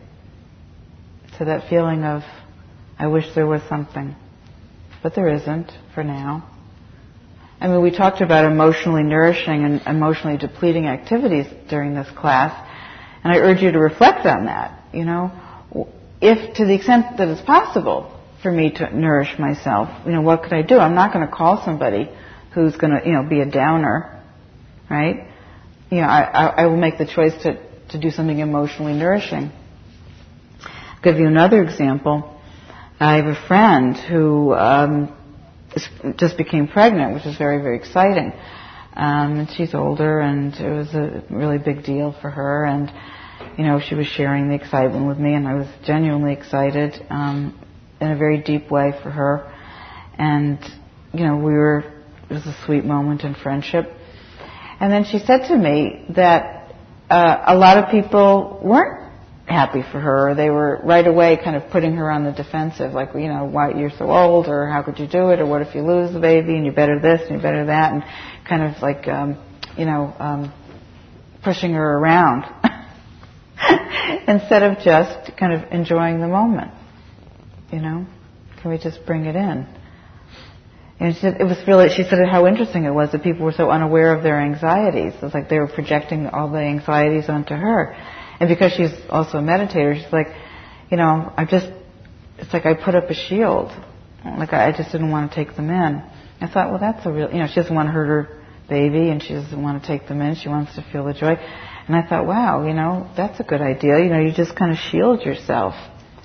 to 1.37 1.45
that 1.45 1.69
feeling 1.69 2.03
of, 2.03 2.21
I 2.97 3.07
wish 3.07 3.25
there 3.35 3.47
was 3.47 3.61
something. 3.69 4.15
But 5.03 5.15
there 5.15 5.29
isn't 5.35 5.71
for 5.93 6.03
now. 6.03 6.47
I 7.59 7.67
mean, 7.67 7.81
we 7.81 7.91
talked 7.91 8.21
about 8.21 8.45
emotionally 8.45 9.03
nourishing 9.03 9.63
and 9.63 9.81
emotionally 9.87 10.37
depleting 10.37 10.85
activities 10.85 11.47
during 11.69 11.95
this 11.95 12.07
class, 12.15 12.53
and 13.23 13.33
I 13.33 13.37
urge 13.37 13.61
you 13.61 13.71
to 13.71 13.79
reflect 13.79 14.25
on 14.27 14.45
that. 14.45 14.83
You 14.93 15.05
know, 15.05 15.31
if 16.21 16.55
to 16.55 16.65
the 16.65 16.75
extent 16.75 17.17
that 17.17 17.27
it's 17.27 17.41
possible 17.41 18.13
for 18.43 18.51
me 18.51 18.71
to 18.71 18.95
nourish 18.95 19.39
myself, 19.39 19.89
you 20.05 20.11
know, 20.11 20.21
what 20.21 20.43
could 20.43 20.53
I 20.53 20.61
do? 20.61 20.77
I'm 20.77 20.93
not 20.93 21.13
going 21.13 21.25
to 21.25 21.33
call 21.33 21.63
somebody 21.65 22.09
who's 22.53 22.75
going 22.75 22.91
to, 22.91 23.01
you 23.05 23.13
know, 23.13 23.23
be 23.27 23.41
a 23.41 23.45
downer, 23.45 24.23
right? 24.89 25.27
You 25.89 26.01
know, 26.01 26.07
I, 26.07 26.21
I, 26.21 26.45
I 26.45 26.65
will 26.67 26.77
make 26.77 26.99
the 26.99 27.07
choice 27.07 27.33
to, 27.43 27.59
to 27.89 27.99
do 27.99 28.11
something 28.11 28.37
emotionally 28.37 28.93
nourishing. 28.93 29.51
I'll 30.61 31.01
give 31.01 31.17
you 31.17 31.27
another 31.27 31.63
example. 31.63 32.39
I 32.99 33.17
have 33.17 33.25
a 33.25 33.47
friend 33.47 33.95
who 33.95 34.53
um, 34.53 35.16
just 36.17 36.37
became 36.37 36.67
pregnant, 36.67 37.13
which 37.13 37.25
is 37.25 37.37
very, 37.37 37.61
very 37.61 37.77
exciting. 37.77 38.33
Um, 38.95 39.39
and 39.39 39.49
she's 39.55 39.75
older, 39.75 40.19
and 40.19 40.53
it 40.55 40.69
was 40.71 40.93
a 40.93 41.23
really 41.29 41.59
big 41.59 41.83
deal 41.83 42.15
for 42.19 42.29
her. 42.29 42.65
And 42.65 42.91
you 43.57 43.63
know, 43.63 43.79
she 43.79 43.95
was 43.95 44.07
sharing 44.07 44.49
the 44.49 44.55
excitement 44.55 45.07
with 45.07 45.17
me, 45.17 45.33
and 45.33 45.47
I 45.47 45.55
was 45.55 45.67
genuinely 45.85 46.33
excited 46.33 46.93
um, 47.09 47.59
in 48.01 48.11
a 48.11 48.17
very 48.17 48.41
deep 48.41 48.71
way 48.71 48.93
for 49.03 49.11
her. 49.11 49.53
And 50.17 50.59
you 51.13 51.25
know, 51.25 51.37
we 51.37 51.53
were 51.53 51.83
it 52.29 52.33
was 52.33 52.45
a 52.45 52.57
sweet 52.65 52.83
moment 52.83 53.23
in 53.23 53.35
friendship. 53.35 53.85
And 54.79 54.91
then 54.91 55.05
she 55.05 55.19
said 55.19 55.47
to 55.47 55.57
me 55.57 56.05
that 56.15 56.73
uh, 57.09 57.43
a 57.47 57.55
lot 57.55 57.77
of 57.77 57.89
people 57.89 58.59
weren't 58.63 59.06
happy 59.47 59.81
for 59.91 59.99
her. 59.99 60.35
They 60.35 60.49
were 60.49 60.79
right 60.83 61.07
away 61.07 61.39
kind 61.41 61.55
of 61.55 61.71
putting 61.71 61.95
her 61.95 62.11
on 62.11 62.25
the 62.25 62.31
defensive, 62.31 62.91
like, 62.93 63.09
you 63.13 63.27
know, 63.27 63.45
why 63.45 63.71
you're 63.71 63.91
so 63.97 64.11
old, 64.11 64.47
or 64.47 64.67
how 64.67 64.83
could 64.83 64.99
you 64.99 65.07
do 65.07 65.29
it, 65.29 65.39
or 65.39 65.45
what 65.45 65.61
if 65.61 65.73
you 65.73 65.81
lose 65.81 66.13
the 66.13 66.19
baby, 66.19 66.55
and 66.55 66.65
you 66.65 66.71
better 66.71 66.99
this, 66.99 67.21
and 67.21 67.37
you 67.37 67.41
better 67.41 67.65
that, 67.67 67.93
and 67.93 68.03
kind 68.47 68.63
of 68.63 68.81
like, 68.81 69.07
um, 69.07 69.41
you 69.77 69.85
know, 69.85 70.13
um, 70.19 70.53
pushing 71.43 71.71
her 71.71 71.97
around 71.97 72.43
instead 74.27 74.63
of 74.63 74.79
just 74.79 75.37
kind 75.37 75.53
of 75.53 75.71
enjoying 75.71 76.19
the 76.19 76.27
moment. 76.27 76.71
You 77.71 77.79
know, 77.79 78.05
can 78.61 78.71
we 78.71 78.77
just 78.77 79.05
bring 79.05 79.25
it 79.25 79.35
in? 79.35 79.67
And 80.99 81.13
she 81.13 81.21
said 81.21 81.37
it 81.39 81.43
was 81.43 81.57
really. 81.67 81.89
She 81.89 82.03
said 82.03 82.17
how 82.29 82.47
interesting 82.47 82.85
it 82.85 82.93
was 82.93 83.11
that 83.11 83.21
people 83.21 83.45
were 83.45 83.51
so 83.51 83.69
unaware 83.69 84.15
of 84.15 84.23
their 84.23 84.39
anxieties. 84.39 85.13
It 85.13 85.21
was 85.21 85.33
like 85.33 85.47
they 85.47 85.59
were 85.59 85.67
projecting 85.67 86.27
all 86.27 86.49
the 86.49 86.59
anxieties 86.59 87.29
onto 87.29 87.53
her, 87.53 87.95
and 88.39 88.49
because 88.49 88.73
she's 88.73 88.91
also 89.09 89.39
a 89.39 89.41
meditator, 89.41 89.95
she's 89.95 90.13
like, 90.13 90.27
you 90.89 90.97
know, 90.97 91.31
I 91.35 91.45
just. 91.45 91.67
It's 92.39 92.53
like 92.53 92.67
I 92.67 92.75
put 92.75 92.93
up 92.93 93.09
a 93.09 93.15
shield. 93.15 93.71
Like 94.23 94.53
I 94.53 94.71
just 94.71 94.91
didn't 94.91 95.09
want 95.09 95.31
to 95.31 95.35
take 95.35 95.55
them 95.55 95.69
in. 95.69 96.03
I 96.39 96.47
thought, 96.47 96.69
well, 96.69 96.79
that's 96.79 97.03
a 97.05 97.11
real. 97.11 97.31
You 97.31 97.39
know, 97.39 97.47
she 97.47 97.55
doesn't 97.55 97.73
want 97.73 97.87
to 97.87 97.91
hurt 97.91 98.07
her 98.07 98.43
baby, 98.69 99.09
and 99.09 99.21
she 99.21 99.33
doesn't 99.33 99.61
want 99.61 99.81
to 99.81 99.87
take 99.87 100.07
them 100.07 100.21
in. 100.21 100.35
She 100.35 100.49
wants 100.49 100.75
to 100.75 100.85
feel 100.91 101.05
the 101.05 101.13
joy. 101.13 101.35
And 101.87 101.95
I 101.95 102.07
thought, 102.07 102.27
wow, 102.27 102.67
you 102.67 102.73
know, 102.73 103.09
that's 103.15 103.39
a 103.39 103.43
good 103.43 103.61
idea. 103.61 103.99
You 103.99 104.09
know, 104.09 104.19
you 104.19 104.33
just 104.33 104.55
kind 104.55 104.71
of 104.71 104.77
shield 104.77 105.23
yourself 105.23 105.73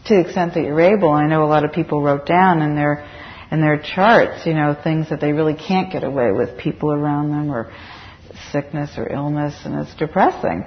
to 0.06 0.14
the 0.14 0.20
extent 0.20 0.54
that 0.54 0.62
you're 0.64 0.80
able. 0.80 1.10
I 1.10 1.26
know 1.26 1.44
a 1.44 1.46
lot 1.46 1.64
of 1.64 1.72
people 1.72 2.02
wrote 2.02 2.26
down 2.26 2.60
in 2.62 2.74
their 2.74 3.08
in 3.50 3.60
their 3.60 3.80
charts, 3.80 4.46
you 4.46 4.54
know, 4.54 4.74
things 4.82 5.10
that 5.10 5.20
they 5.20 5.32
really 5.32 5.54
can't 5.54 5.92
get 5.92 6.04
away 6.04 6.32
with, 6.32 6.58
people 6.58 6.90
around 6.90 7.30
them 7.30 7.50
or 7.50 7.70
sickness 8.50 8.92
or 8.96 9.12
illness, 9.12 9.54
and 9.64 9.74
it's 9.78 9.94
depressing, 9.96 10.64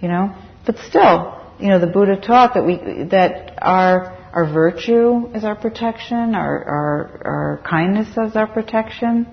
you 0.00 0.08
know. 0.08 0.34
But 0.66 0.78
still, 0.88 1.40
you 1.58 1.68
know, 1.68 1.78
the 1.78 1.86
Buddha 1.86 2.16
taught 2.16 2.54
that 2.54 2.64
we 2.64 3.04
that 3.10 3.58
our 3.62 4.16
our 4.32 4.52
virtue 4.52 5.30
is 5.34 5.44
our 5.44 5.56
protection, 5.56 6.34
our 6.34 6.64
our, 6.64 7.22
our 7.24 7.62
kindness 7.68 8.08
is 8.16 8.36
our 8.36 8.46
protection, 8.46 9.26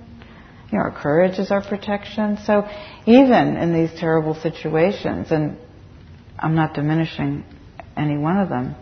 you 0.72 0.78
know, 0.78 0.84
our 0.84 0.92
courage 0.92 1.40
is 1.40 1.52
our 1.52 1.62
protection. 1.62 2.38
So 2.46 2.68
even 3.06 3.58
in 3.58 3.74
these 3.74 3.98
terrible 4.00 4.36
situations, 4.36 5.32
and 5.32 5.58
I'm 6.38 6.56
not 6.56 6.74
diminishing 6.74 7.46
any 7.96 8.18
one 8.18 8.38
of 8.38 8.50
them, 8.50 8.76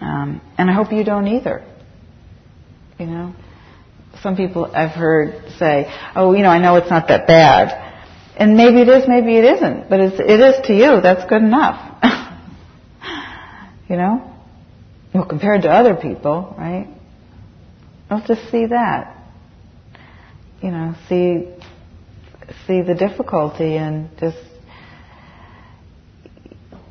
um, 0.00 0.40
and 0.56 0.70
I 0.70 0.72
hope 0.72 0.92
you 0.92 1.04
don't 1.04 1.26
either. 1.28 1.64
You 2.98 3.06
know, 3.06 3.34
some 4.22 4.36
people 4.36 4.70
I've 4.74 4.90
heard 4.90 5.52
say, 5.58 5.92
"Oh, 6.16 6.32
you 6.32 6.42
know, 6.42 6.50
I 6.50 6.58
know 6.58 6.76
it's 6.76 6.90
not 6.90 7.08
that 7.08 7.26
bad," 7.26 7.87
and 8.38 8.56
maybe 8.56 8.80
it 8.80 8.88
is, 8.88 9.08
maybe 9.08 9.36
it 9.36 9.44
isn't, 9.44 9.90
but 9.90 10.00
it's, 10.00 10.20
it 10.20 10.40
is 10.40 10.66
to 10.66 10.72
you. 10.72 11.00
That's 11.02 11.28
good 11.28 11.42
enough. 11.42 12.02
you 13.88 13.96
know, 13.96 14.32
well, 15.12 15.26
compared 15.26 15.62
to 15.62 15.70
other 15.70 15.96
people, 15.96 16.54
right? 16.56 16.86
Let's 18.10 18.28
just 18.28 18.50
see 18.50 18.66
that. 18.66 19.16
You 20.62 20.70
know, 20.70 20.94
see 21.08 21.48
see 22.66 22.82
the 22.82 22.94
difficulty 22.94 23.76
and 23.76 24.08
just 24.18 24.38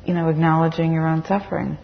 you 0.04 0.14
know 0.14 0.28
acknowledging 0.28 0.92
your 0.92 1.06
own 1.06 1.24
suffering. 1.24 1.78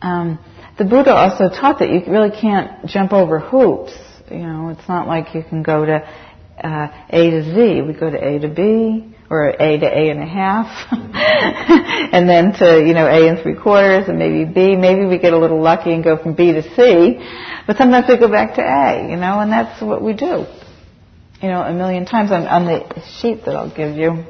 Um, 0.00 0.38
the 0.78 0.84
Buddha 0.84 1.12
also 1.12 1.48
taught 1.48 1.78
that 1.78 1.90
you 1.90 2.02
really 2.10 2.30
can't 2.30 2.86
jump 2.86 3.12
over 3.12 3.38
hoops. 3.38 3.92
You 4.30 4.38
know, 4.38 4.68
it's 4.70 4.88
not 4.88 5.06
like 5.06 5.34
you 5.34 5.42
can 5.42 5.62
go 5.62 5.84
to 5.84 6.08
uh, 6.62 6.88
A 7.10 7.30
to 7.30 7.42
Z. 7.44 7.82
We 7.82 7.92
go 7.92 8.10
to 8.10 8.16
A 8.16 8.38
to 8.40 8.48
B, 8.48 9.14
or 9.30 9.48
A 9.48 9.78
to 9.78 9.86
A 9.86 10.10
and 10.10 10.20
a 10.20 10.26
half, 10.26 10.92
and 12.12 12.28
then 12.28 12.52
to 12.54 12.84
you 12.86 12.94
know 12.94 13.06
A 13.06 13.28
and 13.28 13.40
three 13.40 13.54
quarters, 13.54 14.08
and 14.08 14.18
maybe 14.18 14.44
B. 14.44 14.76
Maybe 14.76 15.06
we 15.06 15.18
get 15.18 15.32
a 15.32 15.38
little 15.38 15.60
lucky 15.60 15.92
and 15.92 16.04
go 16.04 16.16
from 16.22 16.34
B 16.34 16.52
to 16.52 16.62
C, 16.62 17.18
but 17.66 17.76
sometimes 17.76 18.06
we 18.08 18.18
go 18.18 18.28
back 18.28 18.56
to 18.56 18.62
A. 18.62 19.10
You 19.10 19.16
know, 19.16 19.40
and 19.40 19.50
that's 19.50 19.80
what 19.80 20.02
we 20.02 20.12
do. 20.12 20.46
You 21.40 21.48
know, 21.48 21.62
a 21.62 21.72
million 21.72 22.06
times 22.06 22.30
on, 22.30 22.46
on 22.46 22.66
the 22.66 23.02
sheet 23.20 23.44
that 23.46 23.56
I'll 23.56 23.74
give 23.74 23.96
you. 23.96 24.24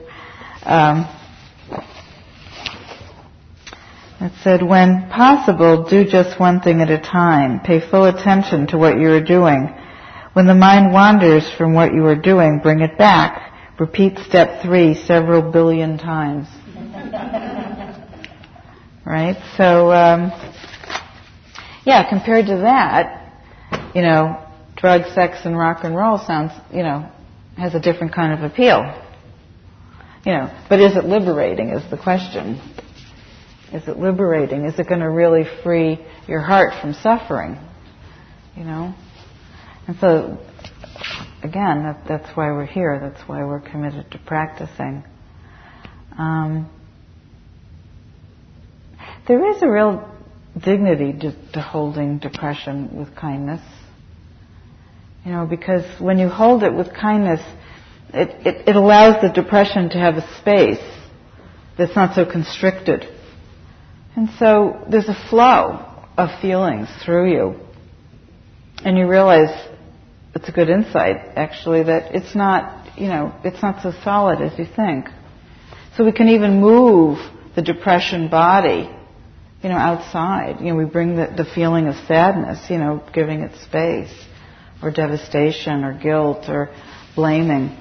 Um, 0.64 1.18
it 4.22 4.32
said, 4.44 4.62
when 4.62 5.10
possible, 5.10 5.88
do 5.90 6.04
just 6.04 6.38
one 6.38 6.60
thing 6.60 6.80
at 6.80 6.90
a 6.90 6.98
time. 6.98 7.58
Pay 7.58 7.80
full 7.80 8.04
attention 8.04 8.68
to 8.68 8.78
what 8.78 8.98
you 8.98 9.10
are 9.10 9.20
doing. 9.22 9.74
When 10.32 10.46
the 10.46 10.54
mind 10.54 10.92
wanders 10.92 11.50
from 11.58 11.74
what 11.74 11.92
you 11.92 12.06
are 12.06 12.16
doing, 12.16 12.60
bring 12.62 12.80
it 12.80 12.96
back. 12.96 13.52
Repeat 13.78 14.18
step 14.18 14.62
three 14.62 14.94
several 14.94 15.42
billion 15.52 15.98
times. 15.98 16.48
right? 19.04 19.36
So, 19.56 19.92
um, 19.92 20.32
yeah, 21.84 22.08
compared 22.08 22.46
to 22.46 22.56
that, 22.58 23.34
you 23.94 24.02
know, 24.02 24.42
drug, 24.76 25.12
sex, 25.14 25.38
and 25.44 25.58
rock 25.58 25.84
and 25.84 25.94
roll 25.94 26.18
sounds, 26.18 26.52
you 26.72 26.82
know, 26.82 27.10
has 27.56 27.74
a 27.74 27.80
different 27.80 28.14
kind 28.14 28.32
of 28.32 28.50
appeal. 28.50 28.98
You 30.24 30.32
know, 30.32 30.50
but 30.68 30.80
is 30.80 30.96
it 30.96 31.04
liberating 31.04 31.70
is 31.70 31.88
the 31.90 31.98
question. 31.98 32.60
Is 33.72 33.88
it 33.88 33.98
liberating? 33.98 34.64
Is 34.64 34.78
it 34.78 34.88
going 34.88 35.00
to 35.00 35.10
really 35.10 35.44
free 35.62 35.98
your 36.28 36.40
heart 36.40 36.80
from 36.80 36.94
suffering? 36.94 37.58
You 38.56 38.64
know? 38.64 38.94
And 39.86 39.96
so, 39.98 40.38
again, 41.42 41.82
that, 41.82 42.04
that's 42.08 42.36
why 42.36 42.52
we're 42.52 42.66
here. 42.66 42.98
That's 43.00 43.28
why 43.28 43.44
we're 43.44 43.60
committed 43.60 44.10
to 44.12 44.18
practicing. 44.18 45.04
Um, 46.16 46.70
there 49.26 49.50
is 49.50 49.62
a 49.62 49.68
real 49.68 50.08
dignity 50.58 51.12
to, 51.20 51.52
to 51.52 51.60
holding 51.60 52.18
depression 52.18 52.96
with 52.96 53.14
kindness. 53.16 53.62
You 55.24 55.32
know, 55.32 55.46
because 55.46 55.84
when 56.00 56.18
you 56.18 56.28
hold 56.28 56.62
it 56.62 56.74
with 56.74 56.92
kindness, 56.92 57.40
it, 58.12 58.46
it, 58.46 58.68
it 58.68 58.76
allows 58.76 59.22
the 59.22 59.28
depression 59.28 59.90
to 59.90 59.98
have 59.98 60.16
a 60.16 60.38
space 60.38 60.82
that's 61.78 61.94
not 61.94 62.14
so 62.14 62.30
constricted. 62.30 63.06
And 64.16 64.28
so 64.38 64.84
there's 64.90 65.08
a 65.08 65.28
flow 65.30 65.88
of 66.18 66.40
feelings 66.40 66.88
through 67.04 67.32
you. 67.32 67.60
And 68.84 68.98
you 68.98 69.06
realize 69.06 69.50
it's 70.34 70.48
a 70.48 70.52
good 70.52 70.68
insight, 70.68 71.16
actually, 71.36 71.84
that 71.84 72.14
it's 72.14 72.34
not, 72.34 72.98
you 72.98 73.06
know, 73.06 73.34
it's 73.44 73.62
not 73.62 73.82
so 73.82 73.92
solid 74.02 74.40
as 74.40 74.58
you 74.58 74.64
think. 74.64 75.06
So 75.96 76.04
we 76.04 76.12
can 76.12 76.28
even 76.28 76.60
move 76.60 77.18
the 77.54 77.62
depression 77.62 78.28
body, 78.28 78.90
you 79.62 79.68
know, 79.68 79.76
outside. 79.76 80.60
You 80.60 80.70
know, 80.70 80.76
we 80.76 80.84
bring 80.84 81.16
the, 81.16 81.32
the 81.36 81.44
feeling 81.44 81.86
of 81.86 81.94
sadness, 82.06 82.70
you 82.70 82.78
know, 82.78 83.04
giving 83.12 83.40
it 83.40 83.56
space, 83.62 84.12
or 84.82 84.90
devastation, 84.90 85.84
or 85.84 85.92
guilt, 85.96 86.48
or 86.48 86.74
blaming. 87.14 87.76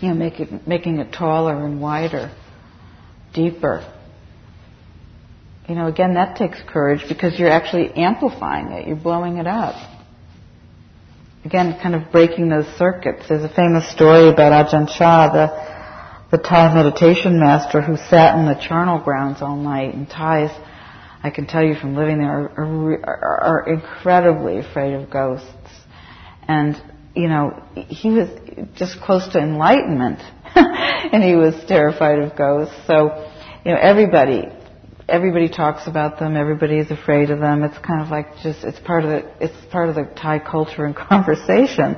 You 0.00 0.08
know, 0.08 0.14
make 0.14 0.38
it, 0.38 0.68
making 0.68 0.98
it 0.98 1.12
taller 1.12 1.64
and 1.64 1.80
wider, 1.80 2.30
deeper. 3.34 3.94
You 5.68 5.74
know, 5.74 5.86
again, 5.86 6.14
that 6.14 6.36
takes 6.36 6.58
courage 6.66 7.04
because 7.08 7.38
you're 7.38 7.50
actually 7.50 7.92
amplifying 7.92 8.68
it. 8.72 8.86
You're 8.86 8.96
blowing 8.96 9.36
it 9.36 9.46
up. 9.46 9.74
Again, 11.44 11.78
kind 11.82 11.94
of 11.94 12.10
breaking 12.10 12.48
those 12.48 12.66
circuits. 12.78 13.28
There's 13.28 13.44
a 13.44 13.54
famous 13.54 13.90
story 13.92 14.30
about 14.30 14.52
Ajahn 14.52 14.88
Chah, 14.88 15.30
the, 15.30 16.36
the 16.36 16.42
Thai 16.42 16.74
meditation 16.74 17.38
master 17.38 17.82
who 17.82 17.96
sat 17.96 18.38
in 18.38 18.46
the 18.46 18.54
charnel 18.54 18.98
grounds 19.00 19.42
all 19.42 19.56
night. 19.56 19.94
And 19.94 20.08
Thais, 20.08 20.50
I 21.22 21.28
can 21.28 21.46
tell 21.46 21.62
you 21.62 21.74
from 21.74 21.94
living 21.94 22.16
there, 22.16 22.30
are, 22.30 23.04
are, 23.04 23.44
are 23.44 23.68
incredibly 23.68 24.58
afraid 24.60 24.94
of 24.94 25.10
ghosts. 25.10 25.52
And, 26.48 26.80
you 27.14 27.28
know, 27.28 27.62
he 27.74 28.08
was 28.08 28.30
just 28.76 29.02
close 29.02 29.28
to 29.34 29.38
enlightenment. 29.38 30.20
and 30.54 31.22
he 31.22 31.36
was 31.36 31.54
terrified 31.68 32.20
of 32.20 32.38
ghosts. 32.38 32.74
So, 32.86 33.30
you 33.66 33.72
know, 33.72 33.78
everybody 33.78 34.44
everybody 35.08 35.48
talks 35.48 35.86
about 35.86 36.18
them. 36.18 36.36
Everybody 36.36 36.78
is 36.78 36.90
afraid 36.90 37.30
of 37.30 37.40
them. 37.40 37.64
It's 37.64 37.78
kind 37.78 38.02
of 38.02 38.08
like 38.08 38.36
just 38.42 38.62
it's 38.62 38.78
part 38.80 39.04
of 39.04 39.10
the 39.10 39.30
it's 39.40 39.72
part 39.72 39.88
of 39.88 39.94
the 39.94 40.04
Thai 40.04 40.38
culture 40.38 40.84
and 40.84 40.94
conversation, 41.10 41.96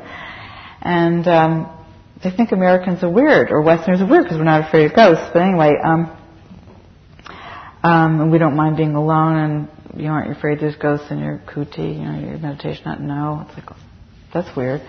and 0.81 1.27
um, 1.27 1.87
they 2.23 2.31
think 2.31 2.53
Americans 2.53 3.03
are 3.03 3.11
weird 3.11 3.51
or 3.51 3.62
Westerners 3.62 4.01
are 4.01 4.07
weird 4.07 4.25
because 4.25 4.38
we're 4.38 4.44
not 4.44 4.68
afraid 4.68 4.87
of 4.87 4.94
ghosts. 4.94 5.29
But 5.33 5.42
anyway, 5.42 5.73
um, 5.83 6.16
um, 7.83 8.20
and 8.20 8.33
we 8.33 8.38
don't 8.38 8.57
mind 8.57 8.77
being 8.77 8.94
alone, 8.94 9.68
and 9.92 10.01
you 10.01 10.09
aren't 10.09 10.37
afraid 10.37 10.61
there's 10.61 10.77
ghosts 10.77 11.11
in 11.11 11.18
your 11.18 11.42
kuti, 11.53 11.94
you 11.99 12.05
know, 12.05 12.18
your 12.18 12.38
meditation 12.38 12.85
not 12.85 13.01
no. 13.01 13.44
It's 13.46 13.57
like 13.57 13.77
that's 14.33 14.57
weird. 14.57 14.81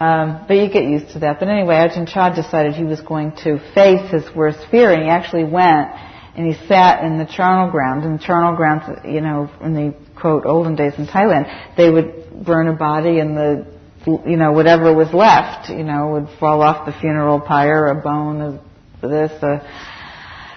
Um, 0.00 0.46
but 0.48 0.54
you 0.54 0.68
get 0.68 0.84
used 0.84 1.12
to 1.12 1.20
that. 1.20 1.38
But 1.38 1.48
anyway, 1.48 1.74
Ajahn 1.76 2.12
Chah 2.12 2.34
decided 2.34 2.74
he 2.74 2.82
was 2.82 3.00
going 3.00 3.36
to 3.44 3.60
face 3.72 4.10
his 4.10 4.24
worst 4.34 4.58
fear, 4.70 4.92
and 4.92 5.04
he 5.04 5.08
actually 5.08 5.44
went 5.44 5.90
and 6.34 6.46
he 6.46 6.66
sat 6.66 7.04
in 7.04 7.18
the 7.18 7.26
charnel 7.26 7.70
grounds. 7.70 8.04
And 8.04 8.20
charnel 8.20 8.56
grounds, 8.56 9.00
you 9.04 9.20
know, 9.20 9.50
in 9.60 9.74
the 9.74 9.94
quote 10.18 10.46
olden 10.46 10.76
days 10.76 10.94
in 10.96 11.06
Thailand, 11.06 11.76
they 11.76 11.90
would 11.90 12.44
burn 12.44 12.68
a 12.68 12.72
body 12.72 13.18
and 13.18 13.36
the, 13.36 13.66
you 14.06 14.36
know, 14.36 14.52
whatever 14.52 14.94
was 14.94 15.12
left, 15.12 15.68
you 15.68 15.84
know, 15.84 16.12
would 16.12 16.28
fall 16.40 16.62
off 16.62 16.86
the 16.86 16.92
funeral 16.92 17.40
pyre, 17.40 17.86
a 17.86 18.00
bone 18.00 18.40
of 18.40 18.60
this, 19.02 19.30
a 19.42 19.66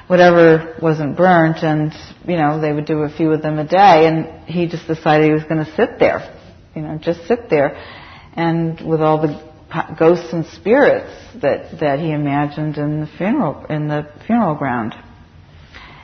whatever 0.08 0.78
wasn't 0.82 1.18
burnt, 1.18 1.58
and 1.64 1.92
you 2.28 2.38
know 2.38 2.60
they 2.62 2.72
would 2.72 2.86
do 2.86 3.00
a 3.00 3.10
few 3.10 3.32
of 3.32 3.42
them 3.42 3.60
a 3.60 3.68
day. 3.68 4.08
And 4.08 4.48
he 4.48 4.68
just 4.68 4.88
decided 4.88 5.26
he 5.26 5.34
was 5.34 5.44
going 5.44 5.64
to 5.64 5.76
sit 5.76 6.00
there, 6.00 6.38
you 6.76 6.82
know, 6.82 6.98
just 6.98 7.28
sit 7.28 7.50
there, 7.50 7.76
and 8.36 8.80
with 8.88 9.02
all 9.02 9.22
the 9.22 9.44
ghosts 9.98 10.32
and 10.32 10.46
spirits 10.46 11.12
that 11.42 11.80
that 11.80 12.00
he 12.00 12.12
imagined 12.12 12.78
in 12.78 13.02
the 13.02 13.08
funeral 13.18 13.66
in 13.70 13.88
the 13.88 14.08
funeral 14.26 14.56
ground 14.56 14.94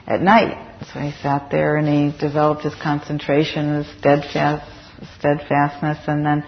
at 0.08 0.22
night. 0.22 0.58
So 0.94 1.00
he 1.00 1.12
sat 1.22 1.50
there 1.52 1.78
and 1.78 1.88
he 1.88 2.18
developed 2.20 2.64
his 2.64 2.76
concentration, 2.76 3.84
his 3.84 3.88
steadfast, 4.00 4.70
steadfastness, 5.20 6.00
and 6.08 6.26
then 6.26 6.44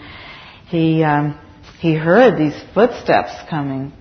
he 0.68 1.04
um, 1.04 1.40
he 1.80 1.94
heard 1.94 2.38
these 2.38 2.60
footsteps 2.74 3.32
coming 3.50 3.94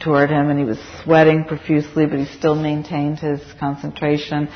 toward 0.00 0.30
him, 0.30 0.50
and 0.50 0.58
he 0.58 0.64
was 0.64 0.78
sweating 1.02 1.44
profusely, 1.44 2.06
but 2.06 2.18
he 2.18 2.26
still 2.26 2.54
maintained 2.54 3.18
his 3.18 3.40
concentration, 3.58 4.48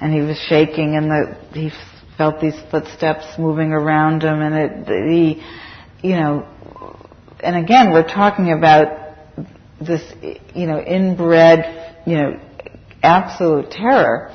and 0.00 0.12
he 0.12 0.20
was 0.20 0.36
shaking, 0.48 0.96
and 0.96 1.10
the, 1.10 1.36
he 1.52 1.70
felt 2.18 2.40
these 2.40 2.58
footsteps 2.70 3.24
moving 3.38 3.72
around 3.72 4.22
him, 4.22 4.40
and 4.40 4.54
it, 4.54 5.10
he, 5.10 6.08
you 6.08 6.16
know, 6.16 6.46
and 7.40 7.56
again, 7.56 7.92
we're 7.92 8.06
talking 8.06 8.52
about 8.52 9.16
this, 9.80 10.02
you 10.54 10.66
know, 10.66 10.80
inbred, 10.80 12.02
you 12.06 12.16
know, 12.16 12.40
absolute 13.02 13.70
terror. 13.70 14.32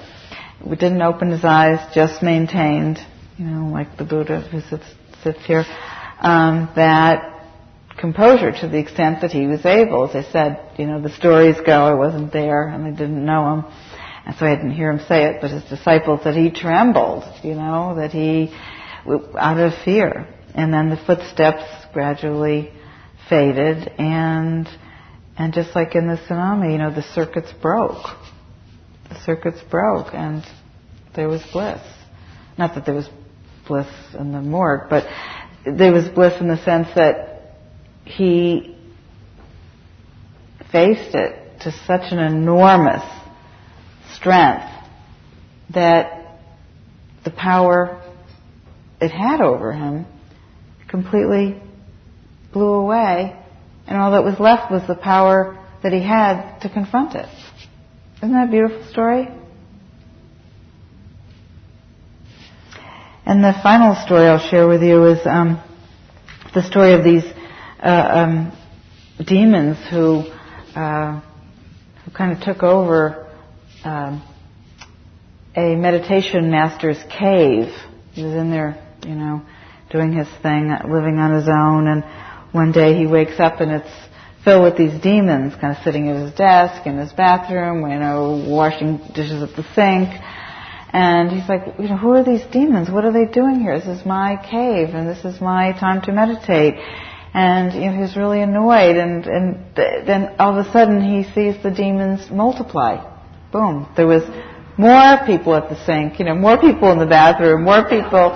Didn't 0.68 1.02
open 1.02 1.32
his 1.32 1.44
eyes, 1.44 1.80
just 1.94 2.22
maintained, 2.24 3.00
you 3.38 3.46
know, 3.46 3.68
like 3.72 3.98
the 3.98 4.04
Buddha 4.04 4.42
who 4.42 4.62
sits, 4.62 4.86
sits 5.24 5.46
here, 5.46 5.64
um, 6.20 6.70
that 6.76 7.38
composure 7.98 8.52
to 8.52 8.68
the 8.68 8.78
extent 8.78 9.22
that 9.22 9.32
he 9.32 9.48
was 9.48 9.66
able. 9.66 10.10
As 10.10 10.26
I 10.26 10.32
said, 10.32 10.72
you 10.78 10.86
know, 10.86 11.02
the 11.02 11.10
stories 11.10 11.56
go, 11.66 11.84
I 11.84 11.94
wasn't 11.94 12.32
there 12.32 12.68
and 12.68 12.86
I 12.86 12.92
didn't 12.92 13.26
know 13.26 13.54
him. 13.54 13.66
And 14.26 14.36
so 14.36 14.46
I 14.46 14.56
didn't 14.56 14.72
hear 14.72 14.92
him 14.92 15.00
say 15.08 15.24
it, 15.26 15.38
but 15.42 15.52
his 15.52 15.64
disciples 15.64 16.22
that 16.26 16.36
he 16.36 16.52
trembled, 16.52 17.24
you 17.44 17.56
know, 17.56 17.96
that 17.96 18.12
he, 18.12 18.54
out 19.38 19.58
of 19.58 19.74
fear. 19.86 20.28
And 20.54 20.74
then 20.74 20.90
the 20.90 20.98
footsteps 20.98 21.64
gradually 21.94 22.72
faded 23.30 23.90
and, 23.98 24.68
and 25.38 25.54
just 25.54 25.76
like 25.76 25.96
in 25.96 26.08
the 26.08 26.18
tsunami, 26.18 26.74
you 26.74 26.78
know, 26.78 26.94
the 26.94 27.04
circuits 27.04 27.54
broke. 27.62 28.06
The 29.10 29.20
circuits 29.26 29.62
broke 29.70 30.14
and 30.14 30.44
there 31.16 31.28
was 31.28 31.42
bliss. 31.52 31.82
Not 32.58 32.76
that 32.76 32.86
there 32.86 32.96
was 32.96 33.10
bliss 33.68 33.88
in 34.18 34.32
the 34.32 34.42
morgue, 34.42 34.90
but 34.90 35.06
there 35.66 35.92
was 35.92 36.08
bliss 36.10 36.40
in 36.40 36.48
the 36.48 36.58
sense 36.64 36.88
that 36.96 37.56
he 38.06 38.78
faced 40.72 41.16
it 41.16 41.62
to 41.62 41.72
such 41.72 42.12
an 42.12 42.20
enormous 42.20 43.04
strength 44.14 44.66
that 45.74 46.38
the 47.24 47.32
power 47.32 48.02
it 49.02 49.12
had 49.12 49.42
over 49.42 49.74
him 49.74 50.06
completely 50.88 51.62
blew 52.54 52.74
away, 52.74 53.36
and 53.86 53.98
all 53.98 54.12
that 54.12 54.24
was 54.24 54.40
left 54.40 54.72
was 54.72 54.82
the 54.88 54.96
power 54.96 55.58
that 55.84 55.94
he 55.94 56.02
had 56.02 56.60
to 56.60 56.70
confront 56.70 57.16
it. 57.16 57.28
Isn't 58.18 58.32
that 58.32 58.48
a 58.48 58.52
beautiful 58.52 58.84
story? 58.92 59.28
And 63.28 63.44
the 63.44 63.54
final 63.62 63.94
story 64.06 64.26
I'll 64.26 64.50
share 64.50 64.68
with 64.68 64.82
you 64.82 65.06
is 65.06 65.20
um, 65.28 65.62
the 66.56 66.64
story 66.64 66.94
of 66.94 67.04
these 67.04 67.24
uh, 67.80 68.10
um, 68.12 68.58
demons 69.24 69.78
who 69.92 70.24
uh, 70.76 71.22
who 72.06 72.12
kind 72.12 72.32
of 72.32 72.42
took 72.42 72.64
over 72.64 73.32
um, 73.84 74.24
a 75.56 75.76
meditation 75.76 76.50
master's 76.50 76.98
cave. 77.20 77.72
He 78.14 78.24
was 78.24 78.34
in 78.34 78.50
there, 78.50 78.84
you 79.04 79.14
know, 79.14 79.44
doing 79.92 80.12
his 80.14 80.28
thing, 80.42 80.70
living 80.90 81.20
on 81.20 81.36
his 81.36 81.48
own, 81.48 81.88
and 81.88 82.04
one 82.52 82.72
day 82.72 82.98
he 82.98 83.06
wakes 83.06 83.40
up 83.40 83.62
and 83.62 83.74
it's 83.74 84.07
filled 84.44 84.64
with 84.64 84.78
these 84.78 85.02
demons, 85.02 85.54
kind 85.56 85.76
of 85.76 85.84
sitting 85.84 86.10
at 86.10 86.16
his 86.16 86.34
desk 86.34 86.86
in 86.86 86.98
his 86.98 87.12
bathroom, 87.14 87.90
you 87.90 88.00
know, 88.00 88.46
washing 88.48 88.98
dishes 89.14 89.44
at 89.44 89.56
the 89.56 89.64
sink. 89.76 90.10
And 90.94 91.32
he's 91.32 91.48
like, 91.50 91.78
you 91.80 91.90
know, 91.90 91.98
who 91.98 92.12
are 92.14 92.24
these 92.24 92.46
demons? 92.52 92.90
What 92.90 93.04
are 93.04 93.12
they 93.12 93.26
doing 93.26 93.60
here? 93.60 93.78
This 93.78 94.00
is 94.00 94.06
my 94.06 94.38
cave 94.50 94.96
and 94.96 95.08
this 95.08 95.26
is 95.26 95.42
my 95.42 95.74
time 95.74 96.02
to 96.04 96.12
meditate 96.12 96.76
and 97.34 97.74
you 97.74 97.82
know, 97.82 97.94
he 97.94 98.00
was 98.00 98.16
really 98.16 98.42
annoyed. 98.42 98.96
And, 98.96 99.26
and 99.26 99.76
th- 99.76 100.06
then 100.06 100.36
all 100.40 100.58
of 100.58 100.66
a 100.66 100.72
sudden 100.72 101.02
he 101.02 101.24
sees 101.34 101.62
the 101.62 101.72
demons 101.72 102.32
multiply. 102.32 103.04
Boom. 103.52 103.88
There 103.96 104.08
was 104.08 104.24
more 104.78 105.26
people 105.26 105.56
at 105.56 105.70
the 105.70 105.78
sink, 105.86 106.20
you 106.20 106.26
know, 106.26 106.36
more 106.36 106.58
people 106.58 106.92
in 106.92 107.00
the 107.00 107.06
bathroom, 107.06 107.64
more 107.64 107.88
people, 107.88 108.32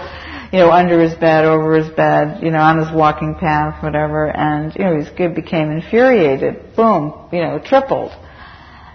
you 0.52 0.60
know, 0.60 0.72
under 0.72 1.00
his 1.02 1.16
bed, 1.16 1.46
over 1.46 1.76
his 1.76 1.90
bed, 1.96 2.44
you 2.44 2.52
know, 2.52 2.60
on 2.60 2.80
his 2.80 2.94
walking 2.94 3.36
path, 3.36 3.82
whatever. 3.82 4.28
And, 4.28 4.76
you 4.76 4.84
know, 4.84 5.02
he 5.02 5.28
became 5.30 5.72
infuriated. 5.72 6.76
Boom. 6.76 7.30
You 7.32 7.42
know, 7.42 7.60
tripled, 7.64 8.12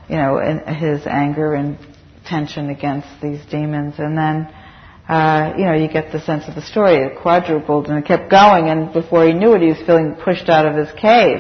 you 0.09 0.17
know, 0.17 0.39
in 0.39 0.59
his 0.75 1.07
anger 1.07 1.55
and 1.55 1.79
tension 2.27 2.69
against 2.69 3.09
these 3.23 3.41
demons. 3.47 3.95
And 3.99 4.19
then, 4.19 4.53
uh, 5.09 5.55
you 5.57 5.65
know, 5.65 5.73
you 5.73 5.89
get 5.89 6.13
the 6.13 6.21
sense 6.21 6.45
of 6.47 6.55
the 6.55 6.63
story. 6.63 6.97
It 6.97 7.21
quadrupled 7.23 7.89
and 7.89 7.99
it 7.99 8.07
kept 8.07 8.31
going, 8.31 8.69
and 8.69 8.93
before 8.93 9.27
he 9.27 9.33
knew 9.33 9.55
it, 9.55 9.63
he 9.63 9.69
was 9.69 9.79
feeling 9.87 10.17
pushed 10.23 10.49
out 10.49 10.67
of 10.67 10.75
his 10.75 10.89
cave. 11.01 11.39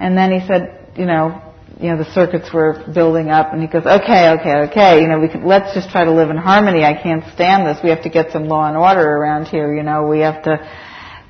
And 0.00 0.16
then 0.16 0.32
he 0.32 0.46
said, 0.46 0.92
you 0.96 1.04
know, 1.04 1.42
you 1.80 1.90
know, 1.90 1.96
the 1.96 2.12
circuits 2.12 2.52
were 2.52 2.84
building 2.92 3.30
up, 3.30 3.52
and 3.52 3.62
he 3.62 3.68
goes, 3.68 3.86
okay, 3.86 4.30
okay, 4.30 4.68
okay, 4.68 5.00
you 5.00 5.06
know, 5.06 5.20
we 5.20 5.28
can, 5.28 5.46
let's 5.46 5.74
just 5.74 5.90
try 5.90 6.04
to 6.04 6.12
live 6.12 6.30
in 6.30 6.36
harmony. 6.36 6.82
I 6.82 7.00
can't 7.00 7.22
stand 7.34 7.66
this. 7.66 7.78
We 7.82 7.90
have 7.90 8.02
to 8.02 8.10
get 8.10 8.32
some 8.32 8.48
law 8.48 8.66
and 8.66 8.76
order 8.76 9.00
around 9.00 9.46
here. 9.46 9.72
You 9.74 9.84
know, 9.84 10.06
we 10.08 10.20
have 10.20 10.42
to, 10.42 10.58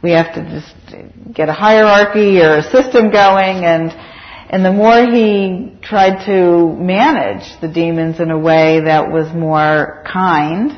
we 0.02 0.12
have 0.12 0.34
to 0.34 0.42
just 0.48 1.34
get 1.34 1.50
a 1.50 1.52
hierarchy 1.52 2.40
or 2.40 2.58
a 2.58 2.62
system 2.62 3.10
going, 3.10 3.64
and 3.64 3.92
and 4.50 4.64
the 4.64 4.72
more 4.72 5.04
he 5.04 5.76
tried 5.82 6.24
to 6.24 6.72
manage 6.74 7.60
the 7.60 7.68
demons 7.68 8.18
in 8.18 8.30
a 8.30 8.38
way 8.38 8.80
that 8.80 9.12
was 9.12 9.30
more 9.34 10.02
kind 10.10 10.72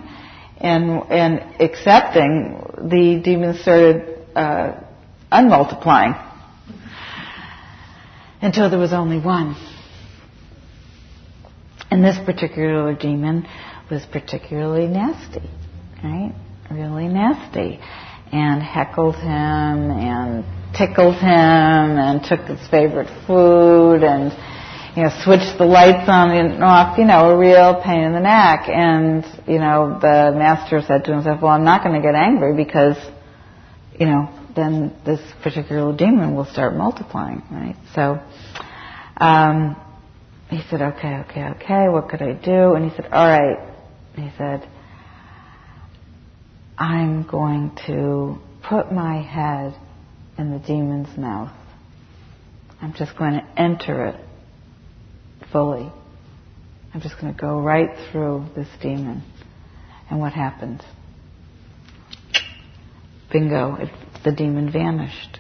and 0.57 0.91
and 1.11 1.61
accepting, 1.61 2.61
the 2.77 3.21
demons 3.23 3.61
started 3.61 4.27
uh, 4.35 4.81
unmultiplying 5.31 6.30
until 8.43 8.71
there 8.71 8.79
was 8.79 8.93
only 8.93 9.19
one. 9.19 9.57
And 11.91 12.05
this 12.05 12.19
particular 12.25 12.95
demon 12.95 13.47
was 13.91 14.07
particularly 14.07 14.87
nasty, 14.87 15.49
right? 16.03 16.35
Really 16.71 17.09
nasty. 17.09 17.81
And 18.33 18.63
heckled 18.63 19.17
him 19.17 19.91
and 19.91 20.45
tickled 20.77 21.17
him 21.17 21.27
and 21.27 22.23
took 22.23 22.41
his 22.43 22.67
favorite 22.69 23.09
food 23.27 24.05
and 24.05 24.33
you 24.97 25.03
know, 25.05 25.11
switch 25.23 25.47
the 25.59 25.65
lights 25.65 26.09
on 26.09 26.31
and 26.31 26.63
off, 26.65 26.99
you 26.99 27.05
know, 27.05 27.31
a 27.31 27.37
real 27.37 27.81
pain 27.83 28.03
in 28.03 28.13
the 28.13 28.21
neck. 28.21 28.69
And, 28.69 29.25
you 29.47 29.59
know, 29.59 29.99
the 30.01 30.33
master 30.37 30.81
said 30.87 31.05
to 31.05 31.13
himself, 31.13 31.43
well, 31.43 31.53
I'm 31.53 31.65
not 31.65 31.85
going 31.85 32.01
to 32.01 32.07
get 32.07 32.15
angry 32.15 32.55
because, 32.57 32.97
you 33.99 34.07
know, 34.07 34.40
then 34.55 34.97
this 35.05 35.21
particular 35.43 35.97
demon 35.97 36.35
will 36.35 36.47
start 36.47 36.75
multiplying, 36.75 37.43
right? 37.51 37.77
So, 37.95 38.21
um, 39.17 39.77
he 40.51 40.61
said, 40.69 40.83
okay, 40.83 41.25
okay, 41.29 41.45
okay, 41.57 41.89
what 41.89 42.09
could 42.09 42.23
I 42.23 42.33
do? 42.33 42.75
And 42.75 42.91
he 42.91 42.97
said, 42.97 43.07
all 43.13 43.27
right. 43.27 43.59
He 44.17 44.31
said, 44.37 44.69
I'm 46.77 47.23
going 47.27 47.77
to 47.87 48.39
put 48.69 48.93
my 48.93 49.23
head 49.23 49.79
in 50.39 50.51
the 50.51 50.59
demon's 50.59 51.17
mouth. 51.17 51.53
I'm 52.83 52.95
just 52.95 53.17
going 53.17 53.35
to 53.35 53.47
enter 53.57 54.07
it 54.07 54.17
fully. 55.53 55.93
I'm 56.93 57.01
just 57.01 57.21
going 57.21 57.33
to 57.33 57.41
go 57.41 57.61
right 57.61 57.91
through 58.11 58.47
this 58.57 58.69
demon. 58.83 59.23
And 60.11 60.19
what 60.19 60.33
happened? 60.33 60.83
Bingo, 63.31 63.77
it, 63.77 63.89
the 64.25 64.33
demon 64.33 64.71
vanished. 64.71 65.39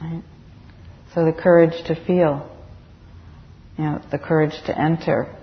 Right? 0.00 0.22
So 1.14 1.24
the 1.24 1.32
courage 1.32 1.84
to 1.86 1.94
feel, 1.94 2.50
you 3.78 3.84
know, 3.84 4.02
the 4.10 4.18
courage 4.18 4.54
to 4.66 4.78
enter. 4.78 5.34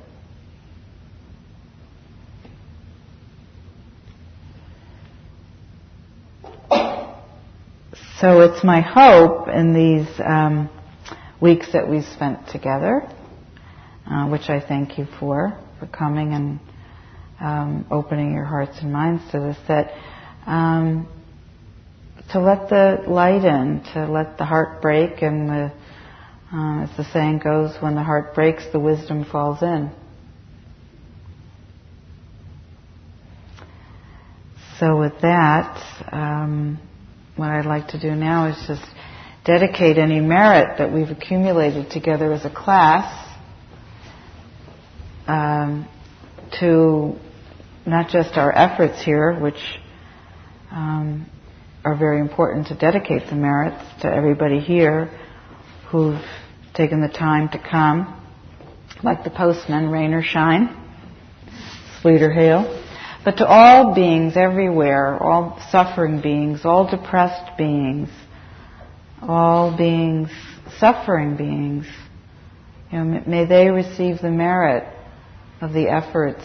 So 8.20 8.42
it's 8.42 8.64
my 8.64 8.82
hope 8.82 9.48
in 9.48 9.74
these 9.74 10.08
um, 10.24 10.70
weeks 11.42 11.72
that 11.74 11.90
we 11.90 12.02
spent 12.02 12.50
together, 12.50 13.02
uh, 14.06 14.28
which 14.28 14.50
I 14.50 14.60
thank 14.60 14.98
you 15.00 15.08
for, 15.20 15.58
for 15.80 15.88
coming 15.88 16.34
and 16.34 16.60
um, 17.40 17.88
opening 17.90 18.34
your 18.34 18.46
hearts 18.46 18.78
and 18.82 18.94
minds 18.94 19.24
to 19.32 19.40
this, 19.40 19.58
that 19.68 19.94
um, 20.46 21.08
to 22.34 22.40
let 22.40 22.70
the 22.70 23.04
light 23.08 23.44
in, 23.44 23.84
to 23.94 24.08
let 24.08 24.38
the 24.38 24.46
heart 24.46 24.82
break 24.82 25.22
and 25.22 25.50
the 25.50 25.72
Uh, 26.54 26.84
as 26.84 26.90
the 26.98 27.06
saying 27.14 27.40
goes, 27.40 27.72
when 27.82 27.96
the 27.96 28.04
heart 28.04 28.36
breaks, 28.36 28.64
the 28.74 28.80
wisdom 28.80 29.24
falls 29.24 29.62
in. 29.62 29.90
So 34.78 35.00
with 35.00 35.22
that, 35.22 35.82
um, 36.12 36.78
what 37.38 37.50
I'd 37.52 37.66
like 37.66 37.88
to 37.90 38.00
do 38.02 38.16
now 38.16 38.48
is 38.48 38.58
just 38.68 38.84
dedicate 39.46 39.98
any 39.98 40.20
merit 40.20 40.78
that 40.80 40.92
we've 40.92 41.10
accumulated 41.10 41.90
together 41.90 42.34
as 42.34 42.44
a 42.44 42.50
class 42.50 43.08
um, 45.26 45.88
to 46.60 47.16
not 47.86 48.10
just 48.10 48.36
our 48.36 48.52
efforts 48.52 49.02
here, 49.06 49.40
which 49.40 49.80
um, 50.70 51.28
are 51.84 51.96
very 51.96 52.20
important 52.20 52.68
to 52.68 52.76
dedicate 52.76 53.30
the 53.30 53.36
merits 53.36 53.84
to 54.02 54.08
everybody 54.08 54.60
here 54.60 55.10
who've 55.90 56.22
taken 56.74 57.02
the 57.02 57.10
time 57.10 57.50
to 57.50 57.60
come, 57.60 58.18
like 59.04 59.24
the 59.24 59.30
postman, 59.30 59.90
rain 59.90 60.14
or 60.14 60.22
shine, 60.22 60.76
sleet 62.02 62.22
or 62.22 62.32
hail, 62.32 62.82
but 63.26 63.38
to 63.38 63.46
all 63.46 63.94
beings 63.94 64.34
everywhere, 64.36 65.22
all 65.22 65.60
suffering 65.72 66.22
beings, 66.22 66.62
all 66.66 66.90
depressed 66.90 67.58
beings, 67.58 68.10
all 69.22 69.76
beings, 69.76 70.30
suffering 70.80 71.36
beings. 71.36 71.86
You 72.92 73.04
know, 73.04 73.24
may 73.26 73.46
they 73.46 73.70
receive 73.70 74.22
the 74.22 74.32
merit 74.32 74.84
of 75.62 75.74
the 75.74 75.88
efforts 75.88 76.44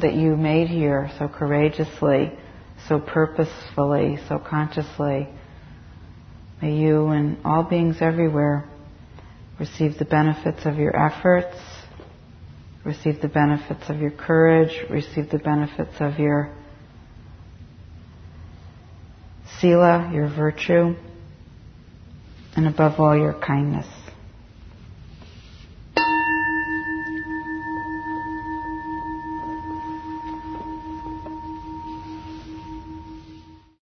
that 0.00 0.14
you 0.14 0.36
made 0.36 0.68
here 0.68 1.10
so 1.18 1.28
courageously, 1.28 2.32
so 2.88 3.00
purposefully, 3.00 4.18
so 4.28 4.38
consciously. 4.38 5.28
May 6.60 6.76
you 6.76 7.08
and 7.08 7.38
all 7.44 7.62
beings 7.62 7.96
everywhere 8.00 8.68
receive 9.58 9.98
the 9.98 10.04
benefits 10.04 10.66
of 10.66 10.76
your 10.76 10.94
efforts, 10.96 11.56
receive 12.84 13.20
the 13.20 13.28
benefits 13.28 13.88
of 13.88 13.98
your 13.98 14.10
courage, 14.10 14.84
receive 14.90 15.30
the 15.30 15.38
benefits 15.38 15.94
of 16.00 16.18
your 16.18 16.54
sila, 19.60 20.10
your 20.12 20.28
virtue, 20.28 20.94
and 22.56 22.66
above 22.66 23.00
all, 23.00 23.16
your 23.16 23.34
kindness. 23.34 23.86